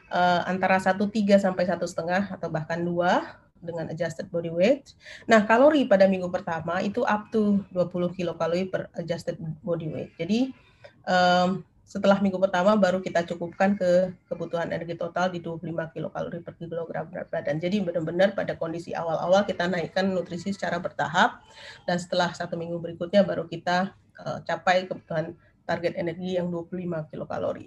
uh, 0.08 0.48
antara 0.48 0.80
1,3 0.80 1.04
sampai 1.36 1.68
satu 1.68 1.84
setengah 1.84 2.32
atau 2.32 2.48
bahkan 2.48 2.80
dua 2.80 3.36
dengan 3.60 3.92
adjusted 3.92 4.32
body 4.32 4.48
weight. 4.48 4.96
Nah, 5.28 5.44
kalori 5.44 5.84
pada 5.84 6.08
minggu 6.08 6.32
pertama 6.32 6.80
itu 6.80 7.04
up 7.04 7.28
to 7.28 7.60
20 7.76 8.16
kilokalori 8.16 8.72
per 8.72 8.88
adjusted 8.96 9.36
body 9.60 9.92
weight. 9.92 10.10
Jadi 10.16 10.56
um, 11.04 11.60
setelah 11.90 12.22
minggu 12.22 12.38
pertama 12.38 12.78
baru 12.78 13.02
kita 13.02 13.26
cukupkan 13.26 13.74
ke 13.74 14.14
kebutuhan 14.30 14.70
energi 14.70 14.94
total 14.94 15.26
di 15.26 15.42
25 15.42 15.90
kilokalori 15.90 16.38
per 16.38 16.54
kilogram 16.54 17.10
berat 17.10 17.26
badan. 17.26 17.58
Jadi 17.58 17.82
benar-benar 17.82 18.38
pada 18.38 18.54
kondisi 18.54 18.94
awal-awal 18.94 19.42
kita 19.42 19.66
naikkan 19.66 20.06
nutrisi 20.06 20.54
secara 20.54 20.78
bertahap 20.78 21.42
dan 21.90 21.98
setelah 21.98 22.30
satu 22.30 22.54
minggu 22.54 22.78
berikutnya 22.78 23.26
baru 23.26 23.50
kita 23.50 23.90
uh, 24.22 24.38
capai 24.46 24.86
kebutuhan 24.86 25.34
target 25.66 25.98
energi 25.98 26.38
yang 26.38 26.46
25 26.46 27.10
kilokalori. 27.10 27.66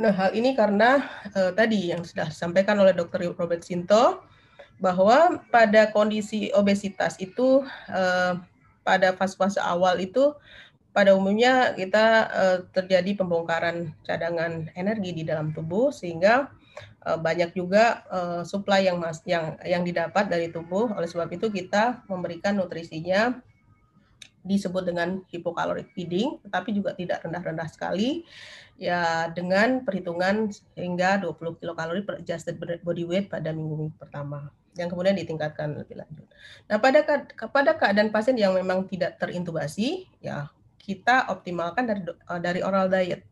Nah, 0.00 0.16
hal 0.16 0.32
ini 0.32 0.56
karena 0.56 1.04
uh, 1.36 1.52
tadi 1.52 1.92
yang 1.92 2.08
sudah 2.08 2.32
disampaikan 2.32 2.80
oleh 2.80 2.96
Dr. 2.96 3.36
Robert 3.36 3.60
Sinto 3.60 4.24
bahwa 4.80 5.44
pada 5.52 5.92
kondisi 5.92 6.48
obesitas 6.56 7.20
itu 7.20 7.68
uh, 7.92 8.40
pada 8.80 9.12
fase-fase 9.12 9.60
awal 9.60 10.00
itu 10.00 10.32
pada 10.96 11.12
umumnya 11.12 11.76
kita 11.76 12.06
uh, 12.32 12.58
terjadi 12.72 13.20
pembongkaran 13.20 13.92
cadangan 14.00 14.72
energi 14.72 15.12
di 15.12 15.28
dalam 15.28 15.52
tubuh 15.52 15.92
sehingga 15.92 16.48
uh, 17.04 17.20
banyak 17.20 17.52
juga 17.52 18.00
uh, 18.08 18.40
suplai 18.48 18.88
yang 18.88 18.96
mas 18.96 19.20
yang 19.28 19.60
yang 19.60 19.84
didapat 19.84 20.32
dari 20.32 20.48
tubuh 20.48 20.88
oleh 20.96 21.04
sebab 21.04 21.28
itu 21.36 21.52
kita 21.52 22.00
memberikan 22.08 22.56
nutrisinya 22.56 23.36
disebut 24.46 24.86
dengan 24.86 25.20
hypocaloric 25.26 25.90
feeding, 25.90 26.38
tetapi 26.46 26.70
juga 26.70 26.94
tidak 26.94 27.26
rendah-rendah 27.26 27.66
sekali, 27.66 28.22
ya 28.78 29.26
dengan 29.34 29.82
perhitungan 29.82 30.54
hingga 30.78 31.18
20 31.18 31.58
kilokalori 31.58 32.06
per 32.06 32.22
adjusted 32.22 32.54
body 32.56 33.04
weight 33.04 33.26
pada 33.26 33.50
minggu-minggu 33.50 33.98
pertama 33.98 34.54
yang 34.78 34.86
kemudian 34.86 35.18
ditingkatkan 35.18 35.74
lebih 35.82 35.98
lanjut. 35.98 36.30
Nah, 36.70 36.78
pada 36.78 37.02
pada 37.50 37.72
keadaan 37.74 38.14
pasien 38.14 38.38
yang 38.38 38.54
memang 38.54 38.86
tidak 38.86 39.18
terintubasi, 39.18 40.06
ya 40.22 40.46
kita 40.86 41.26
optimalkan 41.34 41.90
dari 41.90 42.06
eh, 42.06 42.40
dari 42.40 42.62
oral 42.62 42.86
diet. 42.86 43.26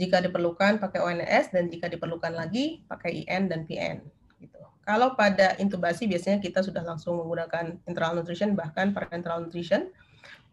Jika 0.00 0.24
diperlukan 0.24 0.80
pakai 0.80 1.00
ONS 1.00 1.52
dan 1.52 1.68
jika 1.68 1.88
diperlukan 1.92 2.32
lagi 2.32 2.84
pakai 2.88 3.24
IN 3.24 3.48
dan 3.48 3.68
PN 3.68 4.00
gitu. 4.40 4.60
Kalau 4.84 5.16
pada 5.16 5.56
intubasi 5.60 6.08
biasanya 6.08 6.40
kita 6.40 6.60
sudah 6.64 6.84
langsung 6.84 7.20
menggunakan 7.20 7.80
internal 7.84 8.20
nutrition 8.20 8.56
bahkan 8.56 8.92
parenteral 8.96 9.44
nutrition. 9.44 9.92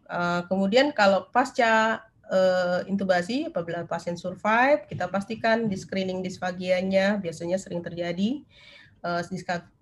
Uh, 0.04 0.44
kemudian 0.48 0.92
kalau 0.92 1.28
pasca 1.32 2.04
uh, 2.28 2.80
intubasi 2.88 3.48
apabila 3.48 3.84
pasien 3.88 4.16
survive, 4.16 4.84
kita 4.88 5.08
pastikan 5.08 5.68
di 5.68 5.76
screening 5.76 6.20
disfagianya 6.20 7.20
biasanya 7.20 7.56
sering 7.56 7.80
terjadi 7.80 8.44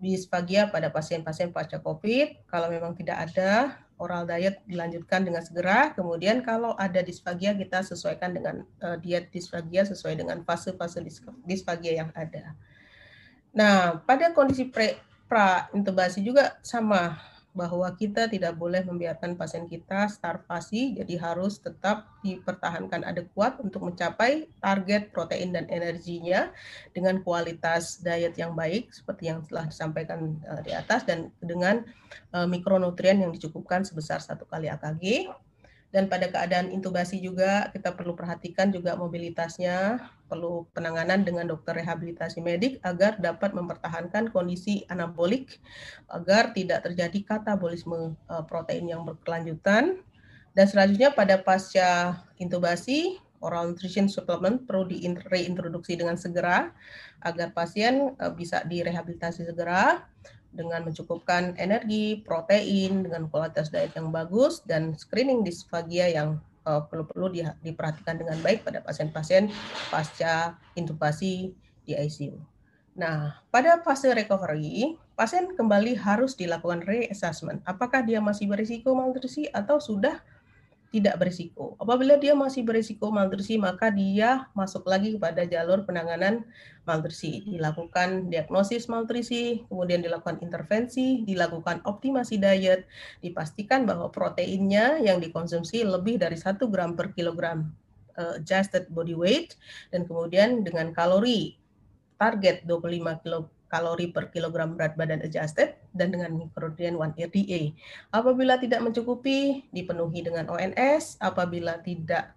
disfagia 0.03 0.67
pada 0.67 0.91
pasien-pasien 0.91 1.55
pasca 1.55 1.79
COVID. 1.79 2.51
Kalau 2.51 2.67
memang 2.67 2.99
tidak 2.99 3.31
ada, 3.31 3.79
oral 4.03 4.27
diet 4.27 4.59
dilanjutkan 4.67 5.23
dengan 5.23 5.47
segera. 5.47 5.95
Kemudian 5.95 6.43
kalau 6.43 6.75
ada 6.75 6.99
disfagia, 6.99 7.55
kita 7.55 7.87
sesuaikan 7.87 8.35
dengan 8.35 8.67
uh, 8.83 8.99
diet 8.99 9.31
disfagia 9.31 9.87
sesuai 9.87 10.19
dengan 10.19 10.43
fase-fase 10.43 10.99
disfagia 11.47 12.03
yang 12.03 12.11
ada. 12.19 12.59
Nah, 13.55 14.03
pada 14.03 14.35
kondisi 14.35 14.67
pre 14.67 14.99
pra 15.31 15.71
intubasi 15.73 16.21
juga 16.21 16.59
sama 16.61 17.17
bahwa 17.53 17.85
kita 17.93 18.33
tidak 18.33 18.57
boleh 18.57 18.81
membiarkan 18.81 19.37
pasien 19.37 19.69
kita 19.69 20.09
starvasi, 20.09 20.97
jadi 20.97 21.21
harus 21.21 21.61
tetap 21.61 22.09
dipertahankan 22.25 23.05
adekuat 23.05 23.61
untuk 23.61 23.85
mencapai 23.85 24.49
target 24.57 25.13
protein 25.13 25.53
dan 25.53 25.69
energinya 25.69 26.49
dengan 26.97 27.21
kualitas 27.21 28.01
diet 28.01 28.41
yang 28.41 28.57
baik 28.57 28.89
seperti 28.89 29.29
yang 29.29 29.45
telah 29.45 29.69
disampaikan 29.69 30.41
uh, 30.49 30.65
di 30.65 30.73
atas 30.73 31.05
dan 31.05 31.29
dengan 31.45 31.85
uh, 32.33 32.49
mikronutrien 32.49 33.21
yang 33.21 33.33
dicukupkan 33.37 33.85
sebesar 33.85 34.25
satu 34.25 34.49
kali 34.49 34.73
AKG 34.73 35.29
dan 35.93 36.09
pada 36.09 36.25
keadaan 36.33 36.73
intubasi 36.73 37.21
juga 37.21 37.69
kita 37.69 37.93
perlu 37.93 38.17
perhatikan 38.17 38.73
juga 38.73 38.97
mobilitasnya, 38.97 40.01
perlu 40.25 40.65
penanganan 40.73 41.21
dengan 41.21 41.45
dokter 41.45 41.77
rehabilitasi 41.77 42.41
medik 42.41 42.81
agar 42.81 43.21
dapat 43.21 43.53
mempertahankan 43.53 44.33
kondisi 44.33 44.89
anabolik 44.89 45.61
agar 46.09 46.57
tidak 46.57 46.89
terjadi 46.89 47.37
katabolisme 47.37 48.17
eh, 48.17 48.45
protein 48.49 48.89
yang 48.89 49.05
berkelanjutan. 49.05 50.01
Dan 50.57 50.67
selanjutnya 50.69 51.13
pada 51.13 51.37
pasca 51.41 52.25
intubasi, 52.41 53.21
oral 53.45 53.77
nutrition 53.77 54.09
supplement 54.09 54.65
perlu 54.65 54.89
direintroduksi 54.89 56.01
dengan 56.01 56.17
segera 56.17 56.73
agar 57.21 57.53
pasien 57.53 58.17
eh, 58.17 58.33
bisa 58.33 58.65
direhabilitasi 58.65 59.45
segera 59.45 60.09
dengan 60.53 60.85
mencukupkan 60.85 61.57
energi, 61.57 62.21
protein, 62.21 63.05
dengan 63.09 63.27
kualitas 63.33 63.73
diet 63.73 63.97
yang 63.97 64.13
bagus, 64.13 64.61
dan 64.69 64.93
screening 64.95 65.43
disfagia 65.43 66.13
yang 66.13 66.39
uh, 66.69 66.85
perlu-perlu 66.87 67.27
di, 67.33 67.41
diperhatikan 67.65 68.21
dengan 68.21 68.39
baik 68.45 68.63
pada 68.63 68.85
pasien-pasien 68.85 69.49
pasca 69.89 70.57
intubasi 70.77 71.57
di 71.83 71.93
ICU. 71.97 72.37
Nah, 72.93 73.41
pada 73.49 73.81
fase 73.81 74.13
recovery, 74.13 75.01
pasien 75.17 75.57
kembali 75.57 75.97
harus 75.97 76.37
dilakukan 76.37 76.85
reassessment. 76.85 77.65
Apakah 77.65 78.05
dia 78.05 78.21
masih 78.21 78.45
berisiko 78.45 78.93
malnutrisi 78.93 79.49
atau 79.49 79.81
sudah 79.81 80.21
tidak 80.93 81.17
berisiko. 81.17 81.75
Apabila 81.81 82.21
dia 82.21 82.37
masih 82.37 82.63
berisiko 82.69 83.09
malnutrisi, 83.09 83.57
maka 83.57 83.89
dia 83.89 84.47
masuk 84.53 84.85
lagi 84.85 85.17
kepada 85.17 85.49
jalur 85.49 85.89
penanganan 85.89 86.45
malnutrisi. 86.85 87.49
Dilakukan 87.49 88.29
diagnosis 88.29 88.93
malnutrisi, 88.93 89.65
kemudian 89.73 90.05
dilakukan 90.05 90.45
intervensi, 90.45 91.25
dilakukan 91.25 91.81
optimasi 91.89 92.37
diet, 92.37 92.85
dipastikan 93.25 93.89
bahwa 93.89 94.13
proteinnya 94.13 95.01
yang 95.01 95.17
dikonsumsi 95.19 95.81
lebih 95.83 96.21
dari 96.21 96.37
1 96.37 96.61
gram 96.69 96.93
per 96.93 97.17
kilogram 97.17 97.73
uh, 98.21 98.37
adjusted 98.37 98.85
body 98.93 99.17
weight, 99.17 99.57
dan 99.97 100.05
kemudian 100.05 100.61
dengan 100.61 100.93
kalori 100.93 101.57
target 102.21 102.69
25 102.69 103.25
kilo 103.25 103.49
kalori 103.73 104.13
per 104.13 104.29
kilogram 104.29 104.77
berat 104.77 104.95
badan 105.01 105.25
adjusted 105.25 105.82
dan 105.93 106.13
dengan 106.13 106.33
mikronutrien 106.37 106.97
1 106.97 107.17
RDA. 107.17 107.73
Apabila 108.13 108.57
tidak 108.57 108.81
mencukupi, 108.81 109.69
dipenuhi 109.71 110.25
dengan 110.25 110.49
ONS. 110.49 111.21
Apabila 111.21 111.81
tidak 111.85 112.33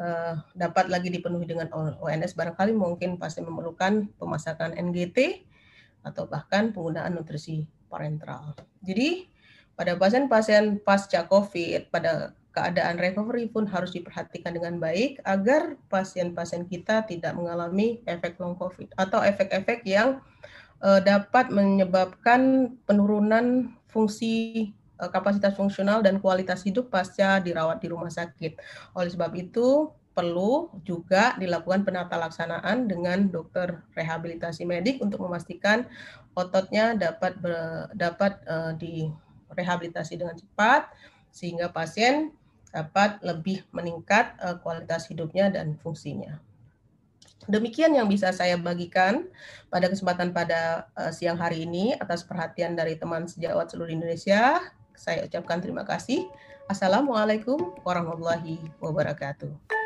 uh, 0.00 0.40
dapat 0.56 0.88
lagi 0.88 1.12
dipenuhi 1.12 1.44
dengan 1.44 1.68
ONS, 1.74 2.32
barangkali 2.32 2.72
mungkin 2.72 3.20
pasti 3.20 3.44
memerlukan 3.44 4.08
pemasakan 4.16 4.76
NGT 4.76 5.44
atau 6.06 6.24
bahkan 6.24 6.72
penggunaan 6.72 7.16
nutrisi 7.16 7.68
parenteral. 7.92 8.56
Jadi 8.80 9.28
pada 9.78 9.94
pasien-pasien 9.94 10.82
pasca 10.82 11.28
COVID, 11.28 11.92
pada 11.92 12.34
keadaan 12.58 12.98
recovery 12.98 13.46
pun 13.46 13.70
harus 13.70 13.94
diperhatikan 13.94 14.50
dengan 14.50 14.82
baik 14.82 15.22
agar 15.22 15.78
pasien-pasien 15.86 16.66
kita 16.66 17.06
tidak 17.06 17.36
mengalami 17.38 18.02
efek 18.10 18.34
long 18.42 18.58
COVID 18.58 18.98
atau 18.98 19.22
efek-efek 19.22 19.86
yang 19.86 20.18
uh, 20.82 21.00
dapat 21.02 21.50
menyebabkan 21.50 22.72
penurunan 22.86 23.74
fungsi 23.90 24.70
uh, 24.98 25.10
kapasitas 25.10 25.54
fungsional 25.54 26.02
dan 26.02 26.22
kualitas 26.22 26.62
hidup 26.66 26.90
pasca 26.90 27.38
dirawat 27.42 27.82
di 27.82 27.88
rumah 27.90 28.10
sakit. 28.10 28.58
Oleh 28.94 29.10
sebab 29.10 29.32
itu, 29.38 29.90
perlu 30.18 30.66
juga 30.82 31.38
dilakukan 31.38 31.86
penata 31.86 32.18
laksanaan 32.18 32.90
dengan 32.90 33.30
dokter 33.30 33.86
rehabilitasi 33.94 34.66
medik 34.66 34.98
untuk 34.98 35.22
memastikan 35.22 35.86
ototnya 36.34 36.98
dapat 36.98 37.38
ber, 37.38 37.86
dapat 37.94 38.42
uh, 38.50 38.74
direhabilitasi 38.74 40.18
dengan 40.18 40.34
cepat 40.34 40.90
sehingga 41.30 41.70
pasien 41.70 42.34
dapat 42.74 43.22
lebih 43.22 43.62
meningkat 43.70 44.34
uh, 44.42 44.58
kualitas 44.58 45.06
hidupnya 45.06 45.54
dan 45.54 45.78
fungsinya. 45.78 46.42
Demikian 47.46 47.94
yang 47.94 48.10
bisa 48.10 48.34
saya 48.34 48.58
bagikan 48.58 49.30
pada 49.70 49.86
kesempatan 49.86 50.34
pada 50.34 50.90
uh, 50.98 51.14
siang 51.14 51.38
hari 51.38 51.62
ini 51.64 51.94
atas 51.94 52.26
perhatian 52.26 52.74
dari 52.74 52.98
teman 52.98 53.30
sejawat 53.30 53.70
seluruh 53.70 53.94
Indonesia. 53.94 54.58
Saya 54.98 55.22
ucapkan 55.22 55.62
terima 55.62 55.86
kasih. 55.86 56.26
Assalamualaikum 56.66 57.78
warahmatullahi 57.86 58.58
wabarakatuh. 58.82 59.77